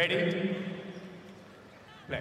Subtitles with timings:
[0.00, 0.56] Ready?
[2.08, 2.20] Play.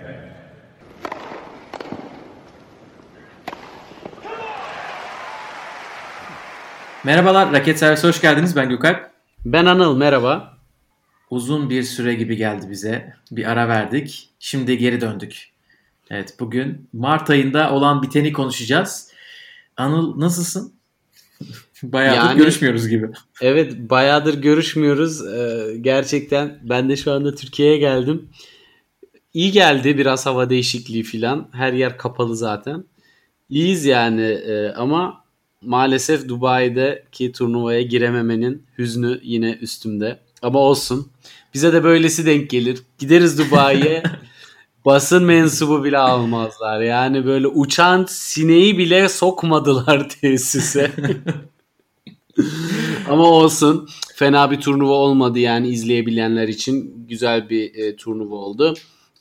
[7.03, 8.55] Merhabalar, Raket Servisi hoş geldiniz.
[8.55, 9.11] Ben Gökalp.
[9.45, 10.57] Ben Anıl, merhaba.
[11.29, 13.13] Uzun bir süre gibi geldi bize.
[13.31, 14.29] Bir ara verdik.
[14.39, 15.49] Şimdi geri döndük.
[16.09, 19.11] Evet, bugün Mart ayında olan biteni konuşacağız.
[19.77, 20.73] Anıl nasılsın?
[21.83, 23.07] Bayağıdır yani, görüşmüyoruz gibi.
[23.41, 25.27] Evet, bayağıdır görüşmüyoruz.
[25.27, 28.29] Ee, gerçekten ben de şu anda Türkiye'ye geldim.
[29.33, 31.49] İyi geldi biraz hava değişikliği falan.
[31.51, 32.83] Her yer kapalı zaten.
[33.49, 35.23] İyiyiz yani ee, ama
[35.61, 40.19] maalesef Dubai'deki turnuvaya girememenin hüznü yine üstümde.
[40.41, 41.11] Ama olsun.
[41.53, 42.83] Bize de böylesi denk gelir.
[42.97, 44.03] Gideriz Dubai'ye.
[44.85, 46.81] basın mensubu bile almazlar.
[46.81, 50.91] Yani böyle uçan sineği bile sokmadılar tesise.
[53.09, 53.89] Ama olsun.
[54.15, 58.73] Fena bir turnuva olmadı yani izleyebilenler için güzel bir e, turnuva oldu.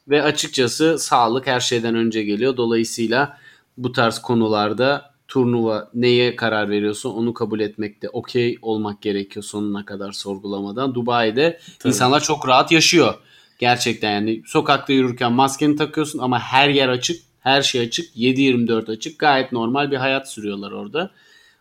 [0.08, 2.56] Ve açıkçası sağlık her şeyden önce geliyor.
[2.56, 3.38] Dolayısıyla
[3.76, 10.12] bu tarz konularda turnuva neye karar veriyorsa onu kabul etmekte okey olmak gerekiyor sonuna kadar
[10.12, 10.94] sorgulamadan.
[10.94, 11.88] Dubai'de Tabii.
[11.88, 13.14] insanlar çok rahat yaşıyor.
[13.58, 19.18] Gerçekten yani sokakta yürürken maskeni takıyorsun ama her yer açık, her şey açık, 7-24 açık.
[19.18, 21.10] Gayet normal bir hayat sürüyorlar orada.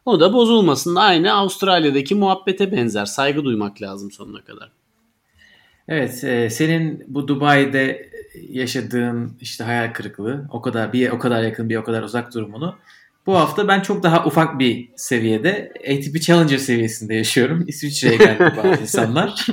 [0.07, 0.95] O da bozulmasın.
[0.95, 3.05] Aynı Avustralya'daki muhabbete benzer.
[3.05, 4.71] Saygı duymak lazım sonuna kadar.
[5.87, 8.09] Evet, e, senin bu Dubai'de
[8.49, 12.75] yaşadığın işte hayal kırıklığı, o kadar bir o kadar yakın bir o kadar uzak durumunu
[13.25, 17.63] bu hafta ben çok daha ufak bir seviyede ATP Challenger seviyesinde yaşıyorum.
[17.67, 19.45] İsviçre'ye geldi bazı insanlar.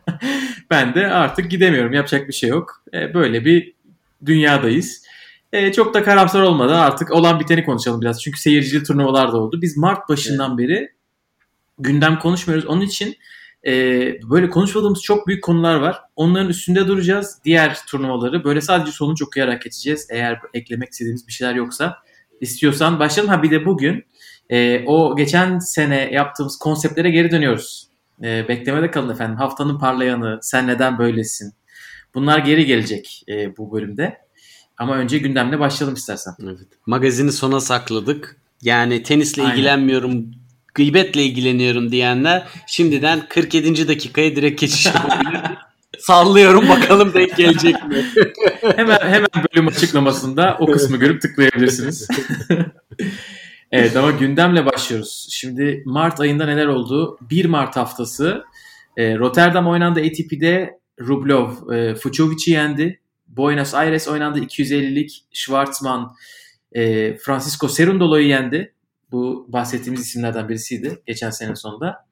[0.70, 1.92] ben de artık gidemiyorum.
[1.92, 2.82] Yapacak bir şey yok.
[2.94, 3.72] E, böyle bir
[4.26, 5.01] dünyadayız.
[5.52, 8.22] E, çok da karamsar olmadan artık olan biteni konuşalım biraz.
[8.22, 9.62] Çünkü seyircili turnuvalar da oldu.
[9.62, 10.92] Biz Mart başından beri
[11.78, 12.66] gündem konuşmuyoruz.
[12.66, 13.16] Onun için
[13.66, 13.72] e,
[14.30, 16.00] böyle konuşmadığımız çok büyük konular var.
[16.16, 17.38] Onların üstünde duracağız.
[17.44, 20.06] Diğer turnuvaları böyle sadece sonuç okuyarak geçeceğiz.
[20.10, 21.98] Eğer eklemek istediğimiz bir şeyler yoksa
[22.40, 23.34] istiyorsan başlayalım.
[23.34, 24.04] Ha bir de bugün
[24.50, 27.88] e, o geçen sene yaptığımız konseptlere geri dönüyoruz.
[28.22, 29.36] E, beklemede kalın efendim.
[29.36, 31.52] Haftanın parlayanı, sen neden böylesin?
[32.14, 34.21] Bunlar geri gelecek e, bu bölümde.
[34.82, 36.34] Ama önce gündemle başlayalım istersen.
[36.42, 36.58] Evet.
[36.86, 38.36] Magazini sona sakladık.
[38.62, 39.54] Yani tenisle Aynen.
[39.54, 40.26] ilgilenmiyorum,
[40.74, 43.88] gıybetle ilgileniyorum diyenler şimdiden 47.
[43.88, 45.40] dakikaya direkt geçiş yapabilir.
[45.98, 48.04] Sallıyorum bakalım denk gelecek mi?
[48.76, 52.08] hemen hemen bölüm açıklamasında o kısmı görüp tıklayabilirsiniz.
[53.72, 55.28] evet ama gündemle başlıyoruz.
[55.30, 57.18] Şimdi Mart ayında neler oldu?
[57.30, 58.44] 1 Mart haftası
[58.96, 63.01] e, Rotterdam oynandı ATP'de Rublov e, Fucovic'i yendi.
[63.36, 66.14] Buenos Aires oynandı 250'lik Schwartzman
[66.72, 68.74] e, Francisco Cerundolo'yu yendi.
[69.12, 72.06] Bu bahsettiğimiz isimlerden birisiydi geçen sene sonunda.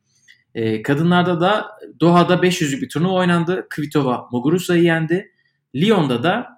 [0.54, 1.66] E, kadınlarda da
[2.00, 3.66] Doha'da 500'lük bir turnuva oynandı.
[3.70, 5.32] Kvitova Muguruza'yı yendi.
[5.74, 6.48] Lyon'da da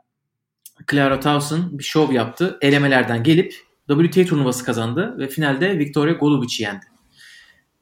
[0.90, 2.58] Clara Towson bir şov yaptı.
[2.60, 3.54] Elemelerden gelip
[3.88, 6.84] WTA turnuvası kazandı ve finalde Victoria Golubic'i yendi.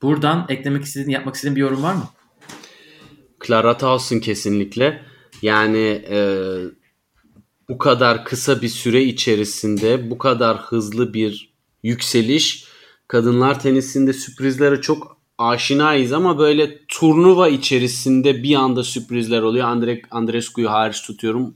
[0.02, 2.08] Buradan eklemek istediğin, yapmak istediğin bir yorum var mı?
[3.46, 5.09] Clara Towson kesinlikle.
[5.42, 6.18] Yani e,
[7.68, 11.52] bu kadar kısa bir süre içerisinde bu kadar hızlı bir
[11.82, 12.64] yükseliş
[13.08, 19.68] kadınlar tenisinde sürprizlere çok aşinayız ama böyle turnuva içerisinde bir anda sürprizler oluyor.
[19.68, 21.54] Andre, Andrescu'yu hariç tutuyorum.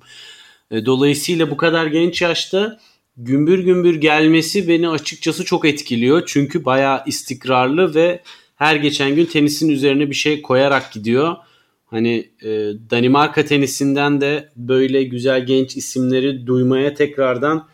[0.70, 2.78] E, dolayısıyla bu kadar genç yaşta
[3.16, 6.22] gümbür gümbür gelmesi beni açıkçası çok etkiliyor.
[6.26, 8.22] Çünkü bayağı istikrarlı ve
[8.56, 11.36] her geçen gün tenisin üzerine bir şey koyarak gidiyor.
[11.94, 12.48] Hani e,
[12.90, 17.68] Danimarka tenisinden de böyle güzel genç isimleri duymaya tekrardan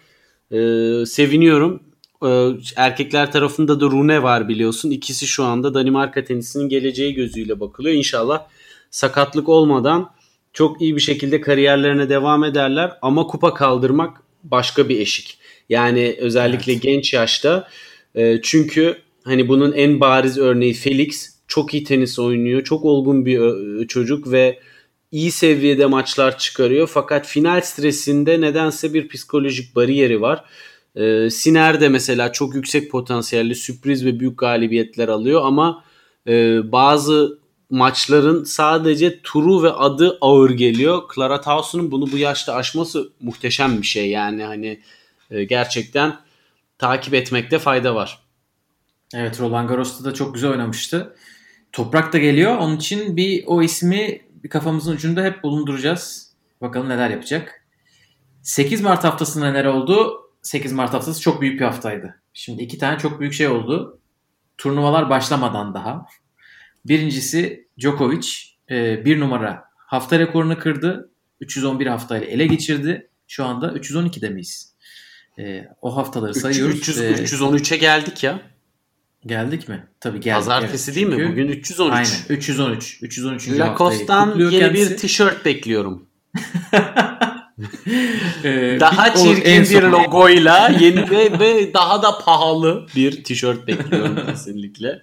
[0.53, 0.58] e,
[1.06, 1.82] seviniyorum.
[2.25, 4.91] Ee, erkekler tarafında da Rune var biliyorsun.
[4.91, 7.94] İkisi şu anda Danimarka tenisinin geleceği gözüyle bakılıyor.
[7.94, 8.47] İnşallah
[8.91, 10.10] sakatlık olmadan
[10.52, 12.92] çok iyi bir şekilde kariyerlerine devam ederler.
[13.02, 15.38] Ama kupa kaldırmak başka bir eşik.
[15.69, 16.82] Yani özellikle evet.
[16.82, 17.69] genç yaşta.
[18.14, 21.30] E, çünkü hani bunun en bariz örneği Felix.
[21.50, 22.65] Çok iyi tenis oynuyor.
[22.65, 24.61] Çok olgun bir çocuk ve
[25.12, 26.87] iyi seviyede maçlar çıkarıyor.
[26.87, 30.44] Fakat final stresinde nedense bir psikolojik bariyeri var.
[30.97, 35.85] E, Siner de mesela çok yüksek potansiyelli sürpriz ve büyük galibiyetler alıyor ama
[36.26, 37.38] e, bazı
[37.70, 41.02] maçların sadece turu ve adı ağır geliyor.
[41.14, 44.81] Clara Towson'un bunu bu yaşta aşması muhteşem bir şey yani hani
[45.31, 46.17] e, gerçekten
[46.79, 48.19] takip etmekte fayda var.
[49.14, 51.14] Evet Roland Garros'ta da çok güzel oynamıştı.
[51.72, 52.56] Toprak da geliyor.
[52.58, 56.32] Onun için bir o ismi bir kafamızın ucunda hep bulunduracağız.
[56.61, 57.67] Bakalım neler yapacak.
[58.43, 60.20] 8 Mart haftasında neler oldu?
[60.43, 62.22] 8 Mart haftası çok büyük bir haftaydı.
[62.32, 63.99] Şimdi iki tane çok büyük şey oldu.
[64.58, 66.06] Turnuvalar başlamadan daha.
[66.84, 68.28] Birincisi Djokovic
[68.70, 71.11] e, bir numara hafta rekorunu kırdı.
[71.40, 73.08] 311 haftayla ele geçirdi.
[73.28, 74.75] Şu anda 312'de miyiz?
[75.38, 76.76] E, o haftaları sayıyoruz.
[76.78, 78.43] 300, e, 313'e geldik ya.
[79.26, 79.87] Geldik mi?
[80.00, 80.37] Tabii geldik.
[80.37, 80.96] Pazartesi evet.
[80.96, 81.31] değil mi?
[81.31, 81.93] Bugün 313.
[81.93, 82.99] Aynen 313.
[83.02, 83.49] 313.
[83.49, 86.06] Lacoste'dan yeni bir tişört bekliyorum.
[88.44, 95.00] ee, daha çirkin bir logoyla yeni ve, ve daha da pahalı bir tişört bekliyorum kesinlikle.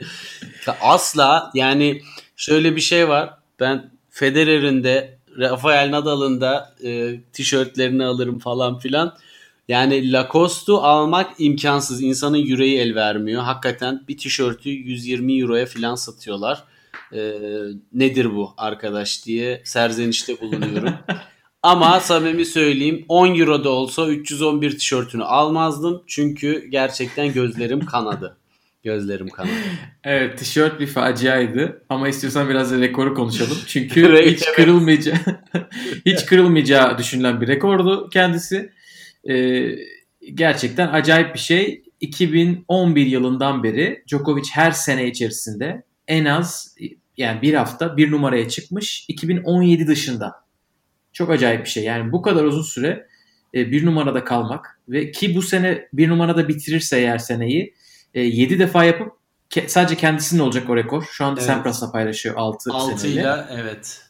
[0.82, 2.02] Asla yani
[2.36, 3.34] şöyle bir şey var.
[3.60, 9.18] Ben Federer'in de Rafael Nadal'ın da e, tişörtlerini alırım falan filan.
[9.68, 12.02] Yani Lacoste'u almak imkansız.
[12.02, 13.44] İnsanın yüreği el vermiyor.
[13.44, 16.64] Hakikaten bir tişörtü 120 euroya falan satıyorlar.
[17.14, 17.34] Ee,
[17.94, 20.94] nedir bu arkadaş diye serzenişte bulunuyorum.
[21.64, 26.04] Ama samimi söyleyeyim 10 euro da olsa 311 tişörtünü almazdım.
[26.08, 28.38] Çünkü gerçekten gözlerim kanadı.
[28.84, 29.52] Gözlerim kanadı.
[30.04, 31.82] Evet tişört bir faciaydı.
[31.90, 33.58] Ama istiyorsan biraz da rekoru konuşalım.
[33.68, 35.18] Çünkü hiç kırılmayacağı
[36.06, 38.77] hiç kırılmayacağı düşünülen bir rekordu kendisi.
[39.30, 39.76] Ee,
[40.34, 41.84] gerçekten acayip bir şey.
[42.00, 46.76] 2011 yılından beri Djokovic her sene içerisinde en az
[47.18, 49.06] yani bir hafta bir numaraya çıkmış.
[49.08, 50.34] 2017 dışında.
[51.14, 51.84] Çok acayip bir şey.
[51.84, 53.08] Yani bu kadar uzun süre
[53.54, 57.74] e, bir numarada kalmak ve ki bu sene bir numarada bitirirse eğer seneyi
[58.14, 59.12] e, 7 defa yapıp
[59.50, 61.04] ke- sadece kendisinin olacak o rekor.
[61.12, 61.48] Şu anda evet.
[61.48, 63.22] Sampras'la paylaşıyor 6 6 seneyle.
[63.22, 64.02] ile evet.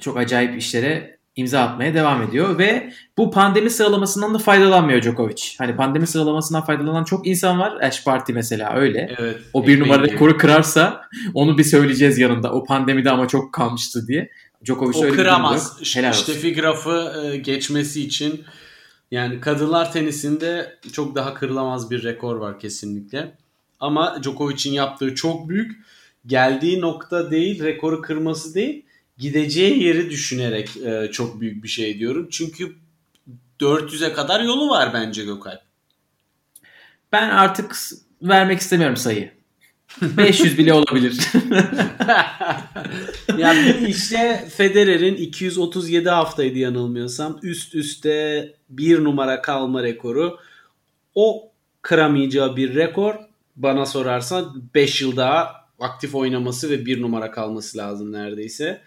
[0.00, 5.42] Çok acayip işlere imza atmaya devam ediyor ve bu pandemi sıralamasından da faydalanmıyor Djokovic.
[5.58, 7.80] Hani pandemi sıralamasından faydalanan çok insan var.
[7.80, 9.16] Ash Party mesela öyle.
[9.18, 9.36] Evet.
[9.52, 11.02] O bir numara rekoru kırarsa
[11.34, 12.52] onu bir söyleyeceğiz yanında.
[12.52, 14.30] O pandemide ama çok kalmıştı diye.
[14.64, 15.76] Djokovic o öyle kıramaz.
[15.80, 18.44] İşte Steffi Graf'ı e, geçmesi için
[19.10, 23.32] yani kadınlar tenisinde çok daha kırılamaz bir rekor var kesinlikle.
[23.80, 25.72] Ama Djokovic'in yaptığı çok büyük.
[26.26, 28.84] Geldiği nokta değil, rekoru kırması değil
[29.20, 32.28] gideceği yeri düşünerek e, çok büyük bir şey diyorum.
[32.30, 32.76] Çünkü
[33.60, 35.60] 400'e kadar yolu var bence Gökalp.
[37.12, 37.76] Ben artık
[38.22, 39.30] vermek istemiyorum sayı.
[40.02, 41.18] 500 bile olabilir.
[43.38, 50.38] yani işte Federer'in 237 haftaydı yanılmıyorsam üst üste bir numara kalma rekoru.
[51.14, 51.52] O
[51.82, 53.14] kıramayacağı bir rekor
[53.56, 58.80] bana sorarsan 5 yıl daha aktif oynaması ve bir numara kalması lazım neredeyse.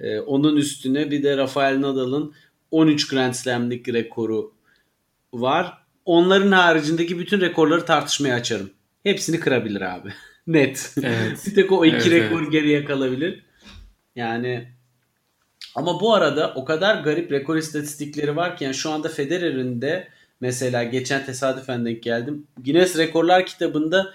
[0.00, 2.34] Ee, onun üstüne bir de Rafael Nadal'ın
[2.70, 4.52] 13 Grand Slam'lik rekoru
[5.32, 5.78] var.
[6.04, 8.70] Onların haricindeki bütün rekorları tartışmaya açarım.
[9.02, 10.08] Hepsini kırabilir abi.
[10.46, 10.94] Net.
[11.02, 11.42] Evet.
[11.46, 12.52] bir tek o iki evet, rekor evet.
[12.52, 13.44] geriye kalabilir.
[14.16, 14.68] Yani
[15.74, 20.08] ama bu arada o kadar garip rekor istatistikleri var ki yani şu anda Federer'in de
[20.40, 22.46] mesela geçen tesadüfen denk geldim.
[22.64, 24.14] Guinness Rekorlar kitabında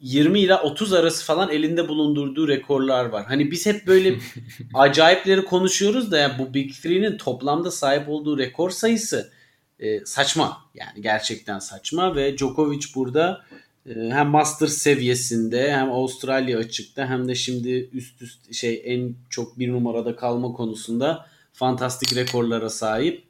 [0.00, 3.24] 20 ile 30 arası falan elinde bulundurduğu rekorlar var.
[3.26, 4.18] Hani biz hep böyle
[4.74, 9.32] acayipleri konuşuyoruz da yani bu Big Three'nin toplamda sahip olduğu rekor sayısı
[9.78, 10.58] e, saçma.
[10.74, 13.44] Yani gerçekten saçma ve Djokovic burada
[13.86, 19.58] e, hem Master seviyesinde hem Avustralya açıkta hem de şimdi üst üst şey en çok
[19.58, 23.24] bir numarada kalma konusunda fantastik rekorlara sahip.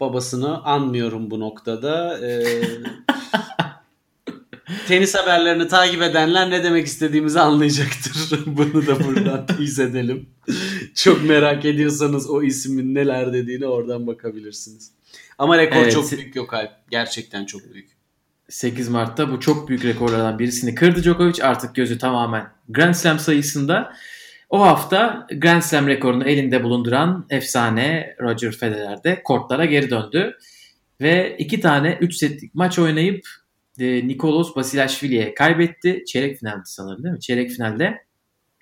[0.00, 2.18] Babasını anmıyorum bu noktada.
[2.26, 2.62] Ee,
[4.88, 8.40] tenis haberlerini takip edenler ne demek istediğimizi anlayacaktır.
[8.46, 10.26] Bunu da buradan izledelim.
[10.94, 14.90] Çok merak ediyorsanız o ismin neler dediğini oradan bakabilirsiniz.
[15.38, 15.92] Ama rekor evet.
[15.92, 16.70] çok büyük yok Alp.
[16.90, 17.88] Gerçekten çok büyük.
[18.48, 21.42] 8 Mart'ta bu çok büyük rekorlardan birisini kırdı Djokovic.
[21.42, 23.92] Artık gözü tamamen Grand Slam sayısında.
[24.50, 30.36] O hafta Grand Slam rekorunu elinde bulunduran efsane Roger Federer de kortlara geri döndü.
[31.00, 33.26] Ve iki tane 3 setlik maç oynayıp
[33.78, 36.04] e, Nikolos Basilashvili'ye kaybetti.
[36.06, 37.20] Çeyrek finalde sanırım değil mi?
[37.20, 38.04] Çeyrek finalde.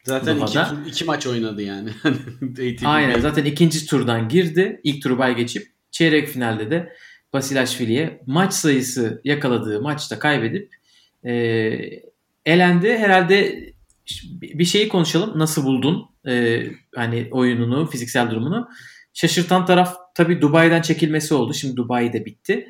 [0.04, 1.90] Zaten iki, iki maç oynadı yani.
[2.84, 4.80] Aynen zaten ikinci turdan girdi.
[4.84, 6.92] İlk turu bay geçip çeyrek finalde de
[7.32, 10.74] Basilashvili'ye maç sayısı yakaladığı maçta kaybedip
[11.24, 11.32] e,
[12.46, 12.98] elendi.
[12.98, 13.70] Herhalde
[14.32, 15.38] bir şeyi konuşalım.
[15.38, 16.62] Nasıl buldun e,
[16.94, 18.68] hani oyununu, fiziksel durumunu?
[19.14, 21.54] Şaşırtan taraf tabii Dubai'den çekilmesi oldu.
[21.54, 22.66] Şimdi Dubai de bitti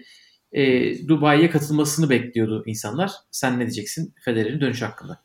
[0.52, 3.12] e, Dubai'ye katılmasını bekliyordu insanlar.
[3.30, 5.22] Sen ne diyeceksin Federer'in dönüş hakkında?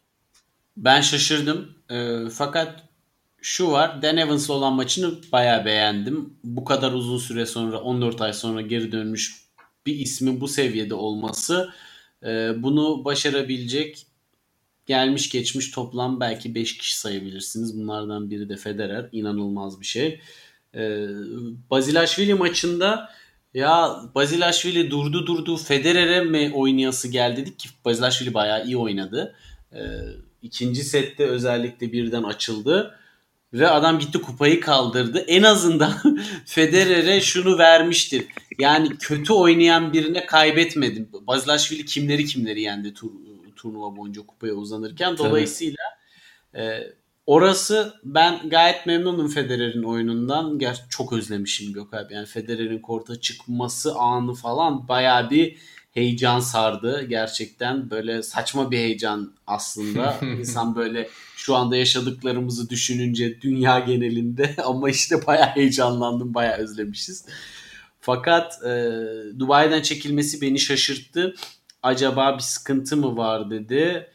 [0.77, 1.75] Ben şaşırdım.
[1.89, 2.83] E, fakat
[3.41, 4.01] şu var.
[4.01, 6.33] Dan Evans'la olan maçını bayağı beğendim.
[6.43, 9.45] Bu kadar uzun süre sonra 14 ay sonra geri dönmüş
[9.85, 11.69] bir ismin bu seviyede olması
[12.23, 14.07] e, bunu başarabilecek
[14.85, 17.79] gelmiş geçmiş toplam belki 5 kişi sayabilirsiniz.
[17.79, 19.09] Bunlardan biri de Federer.
[19.11, 20.21] İnanılmaz bir şey.
[20.75, 21.07] E,
[21.69, 23.09] Bazilashvili maçında
[23.55, 29.35] ya Bazilashvili durdu durdu Federer'e mi oynayası geldi dedik ki Bazilashvili bayağı iyi oynadı.
[29.73, 29.79] Ee,
[30.41, 32.99] ikinci sette özellikle birden açıldı.
[33.53, 35.19] ve adam gitti kupayı kaldırdı.
[35.19, 35.93] En azından
[36.45, 38.25] Federer'e şunu vermiştir.
[38.59, 41.09] Yani kötü oynayan birine kaybetmedim.
[41.27, 43.11] Bazilashvili kimleri kimleri yendi tur,
[43.55, 45.17] turnuva boyunca kupaya uzanırken.
[45.17, 45.83] Dolayısıyla
[46.55, 46.79] e,
[47.25, 50.59] orası ben gayet memnunum Federer'in oyunundan.
[50.59, 52.11] Gerçi çok özlemişim Gökalp.
[52.11, 55.57] Yani Federer'in korta çıkması anı falan bayağı bir
[55.91, 57.03] heyecan sardı.
[57.03, 60.17] Gerçekten böyle saçma bir heyecan aslında.
[60.39, 67.25] İnsan böyle şu anda yaşadıklarımızı düşününce dünya genelinde ama işte bayağı heyecanlandım, bayağı özlemişiz.
[68.01, 68.91] Fakat e,
[69.39, 71.35] Dubai'den çekilmesi beni şaşırttı.
[71.83, 74.09] Acaba bir sıkıntı mı var dedi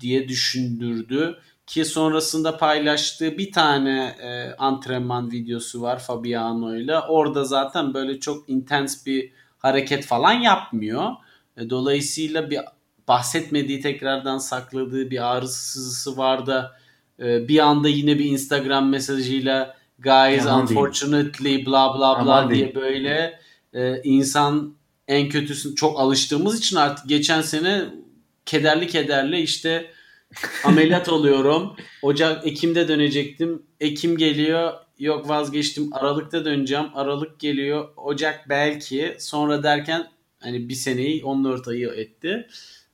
[0.00, 1.38] diye düşündürdü.
[1.66, 6.98] Ki sonrasında paylaştığı bir tane e, antrenman videosu var Fabiano ile.
[6.98, 11.10] Orada zaten böyle çok intens bir hareket falan yapmıyor.
[11.56, 12.60] E, dolayısıyla bir
[13.08, 16.76] bahsetmediği tekrardan sakladığı bir ağrısızlısı var da
[17.20, 21.66] e, bir anda yine bir Instagram mesajıyla guys Aman unfortunately değil.
[21.66, 22.74] bla bla bla diye değil.
[22.74, 23.40] böyle
[23.72, 24.74] e, insan
[25.08, 27.84] en kötüsü çok alıştığımız için artık geçen sene
[28.46, 29.90] kederli kederli işte
[30.64, 31.76] ameliyat oluyorum.
[32.02, 33.62] Ocak Ekim'de dönecektim.
[33.80, 34.72] Ekim geliyor.
[34.98, 35.88] Yok vazgeçtim.
[35.92, 36.86] Aralık'ta döneceğim.
[36.94, 37.88] Aralık geliyor.
[37.96, 39.16] Ocak belki.
[39.18, 40.06] Sonra derken
[40.40, 42.46] hani bir seneyi 14 ayı etti.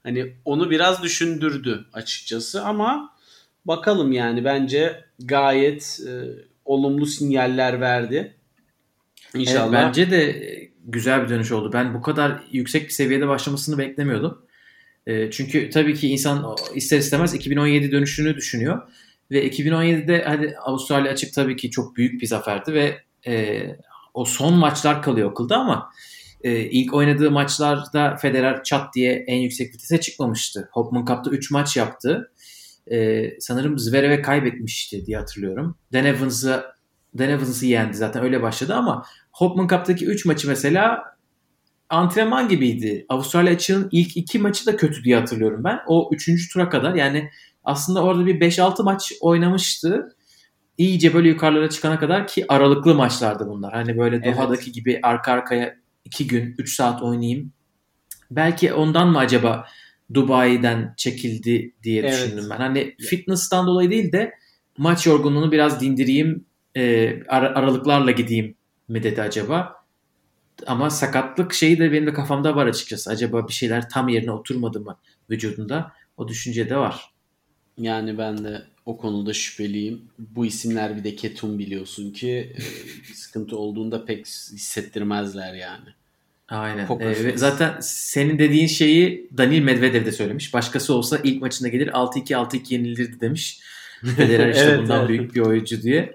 [0.03, 3.17] Hani onu biraz düşündürdü açıkçası ama
[3.65, 6.13] bakalım yani bence gayet e,
[6.65, 8.35] olumlu sinyaller verdi.
[9.35, 9.63] İnşallah.
[9.63, 10.43] Evet, bence de
[10.85, 11.71] güzel bir dönüş oldu.
[11.73, 14.43] Ben bu kadar yüksek bir seviyede başlamasını beklemiyordum.
[15.11, 18.89] E, çünkü tabii ki insan ister istemez 2017 dönüşünü düşünüyor.
[19.31, 23.63] Ve 2017'de hadi Avustralya açık tabii ki çok büyük bir zaferdi ve e,
[24.15, 25.91] o son maçlar kalıyor okulda ama
[26.45, 30.69] e, ilk oynadığı maçlarda Federer çat diye en yüksek vitese çıkmamıştı.
[30.73, 32.33] Hopman Cup'ta 3 maç yaptı.
[32.93, 35.77] E, sanırım Zverev'e kaybetmişti diye hatırlıyorum.
[35.93, 36.65] Dan Evans'ı
[37.19, 41.05] Dan Evans'ı yendi zaten öyle başladı ama Hopman Cup'taki 3 maçı mesela
[41.91, 43.07] antrenman gibiydi.
[43.09, 45.81] Avustralya açığın ilk iki maçı da kötü diye hatırlıyorum ben.
[45.87, 47.31] O üçüncü tura kadar yani
[47.65, 50.17] aslında orada bir 5-6 maç oynamıştı.
[50.79, 53.73] İyice böyle yukarılara çıkana kadar ki aralıklı maçlardı bunlar.
[53.73, 54.75] Hani böyle Doha'daki evet.
[54.75, 57.53] gibi arka arkaya 2 gün 3 saat oynayayım.
[58.31, 59.67] Belki ondan mı acaba
[60.15, 62.13] Dubai'den çekildi diye evet.
[62.13, 62.57] düşündüm ben.
[62.57, 64.33] Hani fitness'tan dolayı değil de
[64.79, 66.45] maç yorgunluğunu biraz dindireyim,
[66.77, 68.55] e, ar- aralıklarla gideyim
[68.89, 69.80] mi dedi acaba?
[70.67, 73.11] Ama sakatlık şeyi de benim de kafamda var açıkçası.
[73.11, 74.97] Acaba bir şeyler tam yerine oturmadı mı
[75.31, 75.93] vücudunda?
[76.17, 77.11] O düşünce de var.
[77.79, 80.03] Yani ben de o konuda şüpheliyim.
[80.19, 85.89] Bu isimler bir de Ketum biliyorsun ki e, sıkıntı olduğunda pek hissettirmezler yani.
[86.49, 86.89] Aynen.
[87.01, 90.55] Ee, zaten senin dediğin şeyi Daniil Medvedev de söylemiş.
[90.55, 93.61] Başkası olsa ilk maçında gelir 6-2 6-2 yenilirdi demiş.
[94.17, 95.09] Federer işte evet, bundan evet.
[95.09, 96.15] büyük bir oyuncu diye.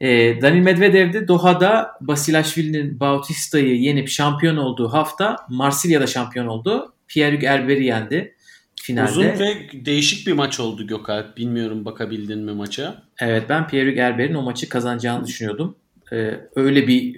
[0.00, 6.94] Ee, Daniil Medvedev de Doha'da Basilashvili'nin Bautista'yı yenip şampiyon olduğu hafta Marsilya'da şampiyon oldu.
[7.08, 8.34] Pierre Herbert'i yendi
[8.82, 9.10] finalde.
[9.10, 11.36] Uzun ve değişik bir maç oldu Gökalp.
[11.36, 13.02] Bilmiyorum bakabildin mi maça?
[13.18, 15.76] Evet ben Pierre Herbert'in o maçı kazanacağını düşünüyordum.
[16.12, 17.16] Ee, öyle bir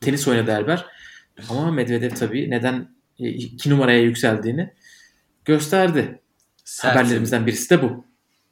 [0.00, 0.84] tenis oynadı Herbert.
[1.50, 2.88] Ama Medvedev tabii neden
[3.20, 4.72] e, iki numaraya yükseldiğini
[5.44, 6.20] gösterdi.
[6.64, 8.04] Sert Haberlerimizden birisi de bu.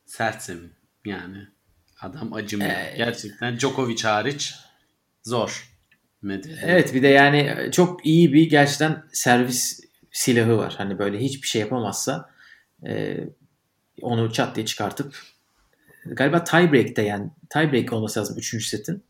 [0.06, 0.73] Sert zemin
[1.04, 1.54] yani.
[2.05, 2.71] Adam acımıyor.
[2.71, 4.55] Ee, Gerçekten Djokovic hariç
[5.23, 5.71] zor.
[6.23, 6.57] Medvedev.
[6.63, 9.81] Evet bir de yani çok iyi bir gerçekten servis
[10.11, 10.75] silahı var.
[10.79, 12.31] Hani böyle hiçbir şey yapamazsa
[12.87, 13.19] e,
[14.03, 15.15] onu çat diye çıkartıp
[16.07, 18.67] galiba tiebreak'te yani tiebreak olması lazım 3.
[18.67, 19.05] setin.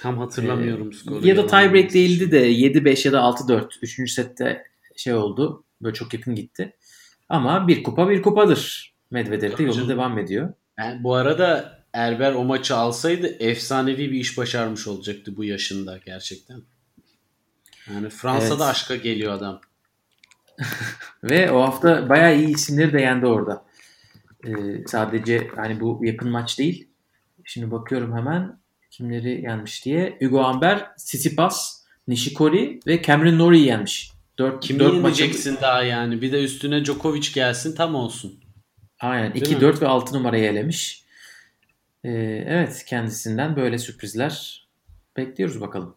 [0.00, 1.26] Tam hatırlamıyorum ee, skoru.
[1.26, 4.12] Ya da tiebreak değildi de 7-5 ya da 6-4 3.
[4.12, 4.64] sette
[4.96, 5.64] şey oldu.
[5.82, 6.76] Böyle çok yakın gitti.
[7.28, 8.94] Ama bir kupa bir kupadır.
[9.10, 10.52] Medvedev de yoluna devam ediyor.
[10.78, 16.62] Yani bu arada Erber o maçı alsaydı efsanevi bir iş başarmış olacaktı bu yaşında gerçekten.
[17.90, 18.74] Yani Fransa'da evet.
[18.74, 19.60] aşka geliyor adam.
[21.24, 23.64] Ve o hafta bayağı iyi isimleri de yendi orada.
[24.46, 24.50] Ee,
[24.86, 26.88] sadece hani bu yakın maç değil.
[27.44, 28.60] Şimdi bakıyorum hemen
[28.90, 30.16] kimleri yenmiş diye.
[30.20, 34.10] Hugo Amber, Tsitsipas, Nishikori ve Cameron Norrie yenmiş.
[34.38, 35.62] 4 Kimi 4 yeneceksin maçı...
[35.62, 36.22] daha yani?
[36.22, 38.40] Bir de üstüne Djokovic gelsin tam olsun.
[39.00, 39.32] Aynen.
[39.32, 41.05] 2, 4 ve 6 numarayı elemiş.
[42.06, 44.66] Ee, evet kendisinden böyle sürprizler
[45.16, 45.96] bekliyoruz bakalım.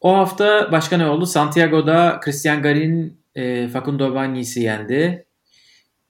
[0.00, 1.26] O hafta başka ne oldu?
[1.26, 5.26] Santiago'da Christian Garin e, Facundo Bagnis'i yendi.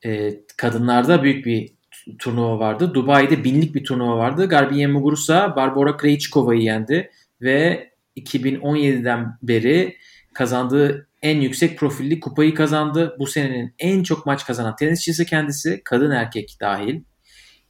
[0.05, 1.73] E, kadınlarda büyük bir
[2.19, 2.95] turnuva vardı.
[2.95, 4.49] Dubai'de binlik bir turnuva vardı.
[4.49, 9.97] Garbine Muguruza Barbara Krejcikova'yı yendi ve 2017'den beri
[10.35, 13.17] kazandığı en yüksek profilli kupayı kazandı.
[13.19, 15.81] Bu senenin en çok maç kazanan tenisçisi kendisi.
[15.85, 17.03] Kadın erkek dahil.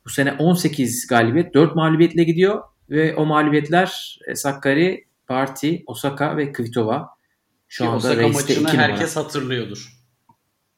[0.06, 6.52] Bu sene 18 galibiyet, 4 mağlubiyetle gidiyor ve o mağlubiyetler e, Sakkari, Barty, Osaka ve
[6.52, 7.08] Kvitova.
[7.68, 9.92] Şu ki anda Osaka maçını herkes hatırlıyordur.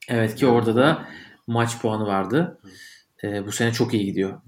[0.08, 1.08] Evet ki orada da
[1.46, 2.60] maç puanı vardı.
[3.24, 4.40] E, bu sene çok iyi gidiyor.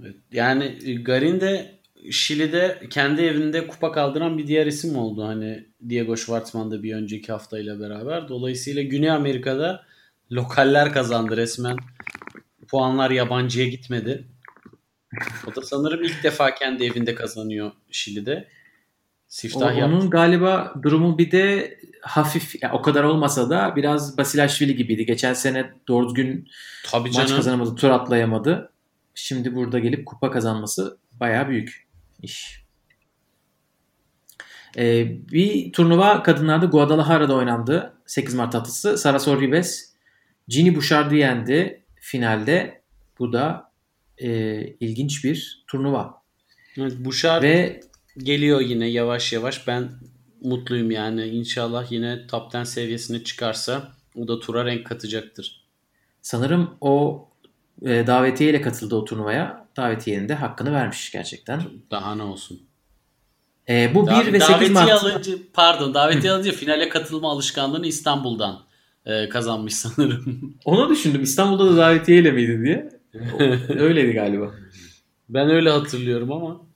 [0.00, 5.26] Evet, yani e, Garin de Şili'de kendi evinde kupa kaldıran bir diğer isim oldu.
[5.26, 8.28] Hani Diego Schwartzman'da bir önceki haftayla beraber.
[8.28, 9.82] Dolayısıyla Güney Amerika'da
[10.32, 11.76] lokaller kazandı resmen.
[12.68, 14.24] Puanlar yabancıya gitmedi.
[15.46, 18.48] O da sanırım ilk defa kendi evinde kazanıyor Şili'de.
[19.28, 24.76] Siftah o, onun galiba durumu bir de hafif yani o kadar olmasa da biraz Basilashvili
[24.76, 25.06] gibiydi.
[25.06, 26.48] Geçen sene doğru düzgün
[26.84, 27.36] Tabii maç canım.
[27.36, 28.72] kazanamadı, tur atlayamadı.
[29.14, 31.88] Şimdi burada gelip kupa kazanması bayağı büyük
[32.22, 32.66] iş.
[34.76, 37.92] Ee, bir turnuva kadınlarda Guadalajara'da oynandı.
[38.06, 38.98] 8 Mart haftası.
[38.98, 39.92] Sarasor Ribes
[40.48, 42.82] Ginny Bouchard'ı yendi finalde.
[43.18, 43.72] Bu da
[44.18, 46.22] e, ilginç bir turnuva.
[46.78, 47.80] Evet, Bouchard Ve
[48.18, 49.66] geliyor yine yavaş yavaş.
[49.66, 49.90] Ben
[50.42, 51.24] mutluyum yani.
[51.26, 55.66] İnşallah yine top 10 seviyesine çıkarsa o da tura renk katacaktır.
[56.22, 57.28] Sanırım o
[57.82, 59.66] e, davetiyeyle katıldı o turnuvaya.
[59.76, 61.62] Davetiyenin de hakkını vermiş gerçekten.
[61.90, 62.62] Daha ne olsun.
[63.68, 64.90] E, bu Dav- 1 ve 8 Mart.
[64.90, 68.65] Alınca, pardon davetiye alınca finale katılma alışkanlığını İstanbul'dan
[69.06, 70.54] e, kazanmış sanırım.
[70.64, 71.22] Onu düşündüm.
[71.22, 72.88] İstanbul'da da davetiyeyle miydi diye.
[73.78, 74.54] Öyleydi galiba.
[75.28, 76.66] Ben öyle hatırlıyorum ama.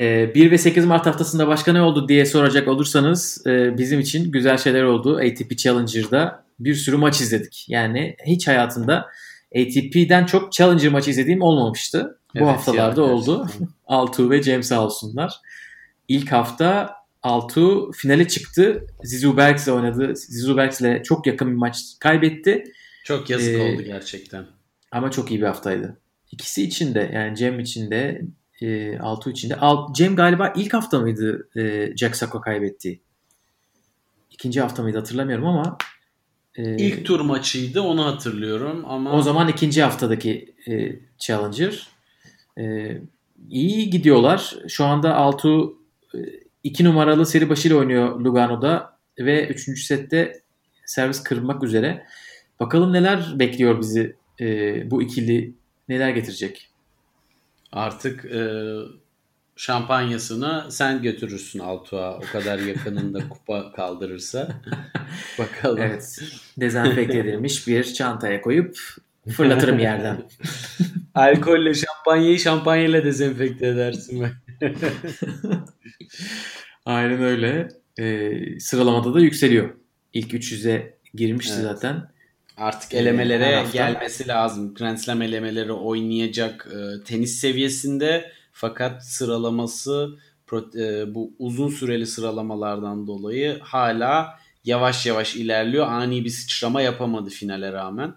[0.00, 4.32] 1 ee, ve 8 Mart haftasında başka ne oldu diye soracak olursanız e, bizim için
[4.32, 5.16] güzel şeyler oldu.
[5.16, 7.66] ATP Challenger'da bir sürü maç izledik.
[7.68, 9.06] Yani hiç hayatımda
[9.56, 12.18] ATP'den çok Challenger maçı izlediğim olmamıştı.
[12.34, 13.48] Bu evet, haftalarda ya, oldu.
[13.86, 15.34] Altu ve Cem sağ olsunlar.
[16.08, 18.86] İlk hafta Altuğ finale çıktı.
[19.02, 20.16] Zizou Berks'le oynadı.
[20.16, 22.64] Zizou Berks'le çok yakın bir maç kaybetti.
[23.04, 24.46] Çok yazık ee, oldu gerçekten.
[24.92, 26.00] Ama çok iyi bir haftaydı.
[26.32, 28.22] İkisi için de yani Cem için de
[28.60, 29.56] e, Altuğ için de.
[29.56, 33.00] Al, Cem galiba ilk hafta mıydı e, Jack Sacco kaybettiği?
[34.30, 35.78] İkinci hafta mıydı hatırlamıyorum ama
[36.54, 41.88] e, ilk tur maçıydı onu hatırlıyorum ama o zaman ikinci haftadaki e, Challenger
[42.58, 42.96] e,
[43.50, 44.56] iyi gidiyorlar.
[44.68, 45.78] Şu anda Altuğ
[46.14, 46.18] e,
[46.64, 49.84] 2 numaralı seri başıyla oynuyor Lugano'da ve 3.
[49.84, 50.42] sette
[50.86, 52.06] servis kırmak üzere.
[52.60, 55.52] Bakalım neler bekliyor bizi e, bu ikili
[55.88, 56.68] neler getirecek?
[57.72, 58.42] Artık e,
[59.56, 64.48] şampanyasını sen götürürsün Altuğ'a o kadar yakınında kupa kaldırırsa.
[65.38, 65.78] Bakalım.
[65.82, 66.18] Evet.
[66.60, 68.76] Dezenfekte edilmiş bir çantaya koyup
[69.28, 70.22] fırlatırım yerden.
[71.14, 74.22] Alkolle şampanyayı şampanyayla dezenfekte edersin.
[74.22, 74.32] ben.
[76.86, 77.68] Aynen öyle.
[77.98, 79.74] Ee, sıralamada da yükseliyor.
[80.12, 81.64] İlk 300'e girmişti evet.
[81.64, 82.12] zaten.
[82.56, 84.74] Artık elemelere ee, gelmesi lazım.
[84.74, 90.18] Grand Slam elemeleri oynayacak e, tenis seviyesinde fakat sıralaması
[90.76, 95.86] e, bu uzun süreli sıralamalardan dolayı hala yavaş yavaş ilerliyor.
[95.86, 98.14] Ani bir sıçrama yapamadı finale rağmen.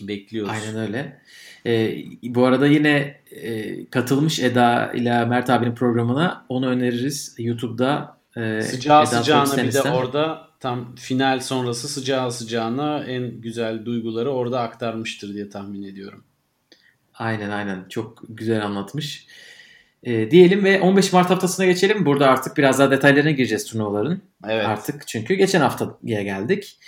[0.00, 0.52] Bekliyoruz.
[0.52, 1.20] Aynen öyle.
[1.66, 7.34] Ee, bu arada yine e, katılmış Eda ile Mert abinin programına onu öneririz.
[7.38, 13.84] YouTube'da e, sıcağı Eda sıcağına bir de orada tam final sonrası sıcağı sıcağına en güzel
[13.84, 16.24] duyguları orada aktarmıştır diye tahmin ediyorum.
[17.14, 19.26] Aynen aynen çok güzel anlatmış.
[20.02, 22.06] E, diyelim ve 15 Mart haftasına geçelim.
[22.06, 24.20] Burada artık biraz daha detaylarına gireceğiz turnuvaların.
[24.48, 24.66] Evet.
[24.66, 26.78] Artık çünkü geçen haftaya geldik.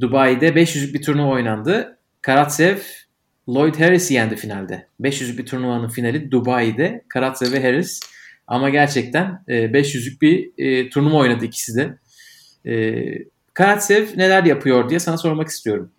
[0.00, 1.98] Dubai'de 500'lük bir turnuva oynandı.
[2.22, 2.78] Karatsev
[3.48, 4.86] Lloyd Harris'i yendi finalde.
[5.00, 7.04] 500'lük bir turnuvanın finali Dubai'de.
[7.08, 8.00] Karatsev ve Harris.
[8.46, 11.98] Ama gerçekten e, 500'lük bir e, turnuva oynadı ikisi de.
[12.70, 13.04] E,
[13.54, 15.92] Karatsev neler yapıyor diye sana sormak istiyorum.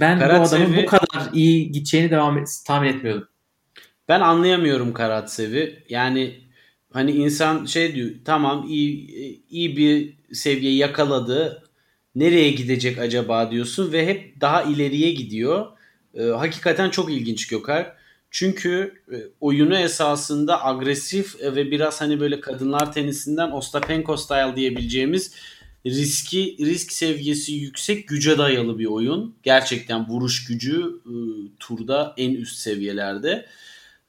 [0.00, 3.28] Ben Karatsev'i, bu adamın bu kadar iyi gideceğini devam et, tahmin etmiyordum.
[4.08, 5.84] Ben anlayamıyorum Karatsev'i.
[5.88, 6.34] Yani
[6.92, 9.08] hani insan şey diyor tamam iyi
[9.50, 11.64] iyi bir seviye yakaladı.
[12.14, 15.66] Nereye gidecek acaba diyorsun ve hep daha ileriye gidiyor.
[16.14, 17.92] Ee, hakikaten çok ilginç Gökar.
[18.30, 25.34] Çünkü e, oyunu esasında agresif ve biraz hani böyle kadınlar tenisinden Ostapenko style diyebileceğimiz
[25.86, 29.34] riski risk seviyesi yüksek güce dayalı bir oyun.
[29.42, 31.14] Gerçekten vuruş gücü e,
[31.58, 33.46] turda en üst seviyelerde.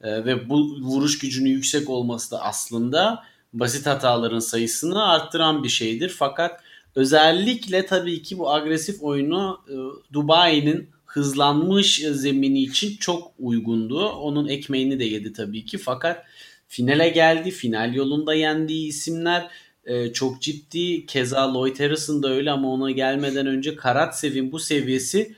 [0.02, 6.10] E, ve bu vuruş gücünün yüksek olması da aslında basit hataların sayısını arttıran bir şeydir.
[6.10, 6.62] Fakat
[6.96, 9.76] özellikle tabii ki bu agresif oyunu e,
[10.14, 14.10] Dubai'nin hızlanmış zemini için çok uygundu.
[14.10, 15.78] Onun ekmeğini de yedi tabii ki.
[15.78, 16.26] Fakat
[16.68, 17.52] finale geldi.
[17.52, 19.48] Final yolunda yendiği isimler
[19.86, 21.06] e, çok ciddi.
[21.06, 25.36] Keza Lloyd Harrison da öyle ama ona gelmeden önce Karatsev'in bu seviyesi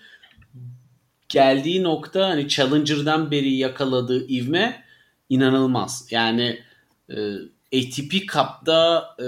[1.30, 4.84] geldiği nokta hani Challenger'dan beri yakaladığı ivme
[5.30, 6.08] inanılmaz.
[6.12, 6.60] Yani
[7.10, 7.16] e,
[7.78, 9.26] ATP Cup'da e,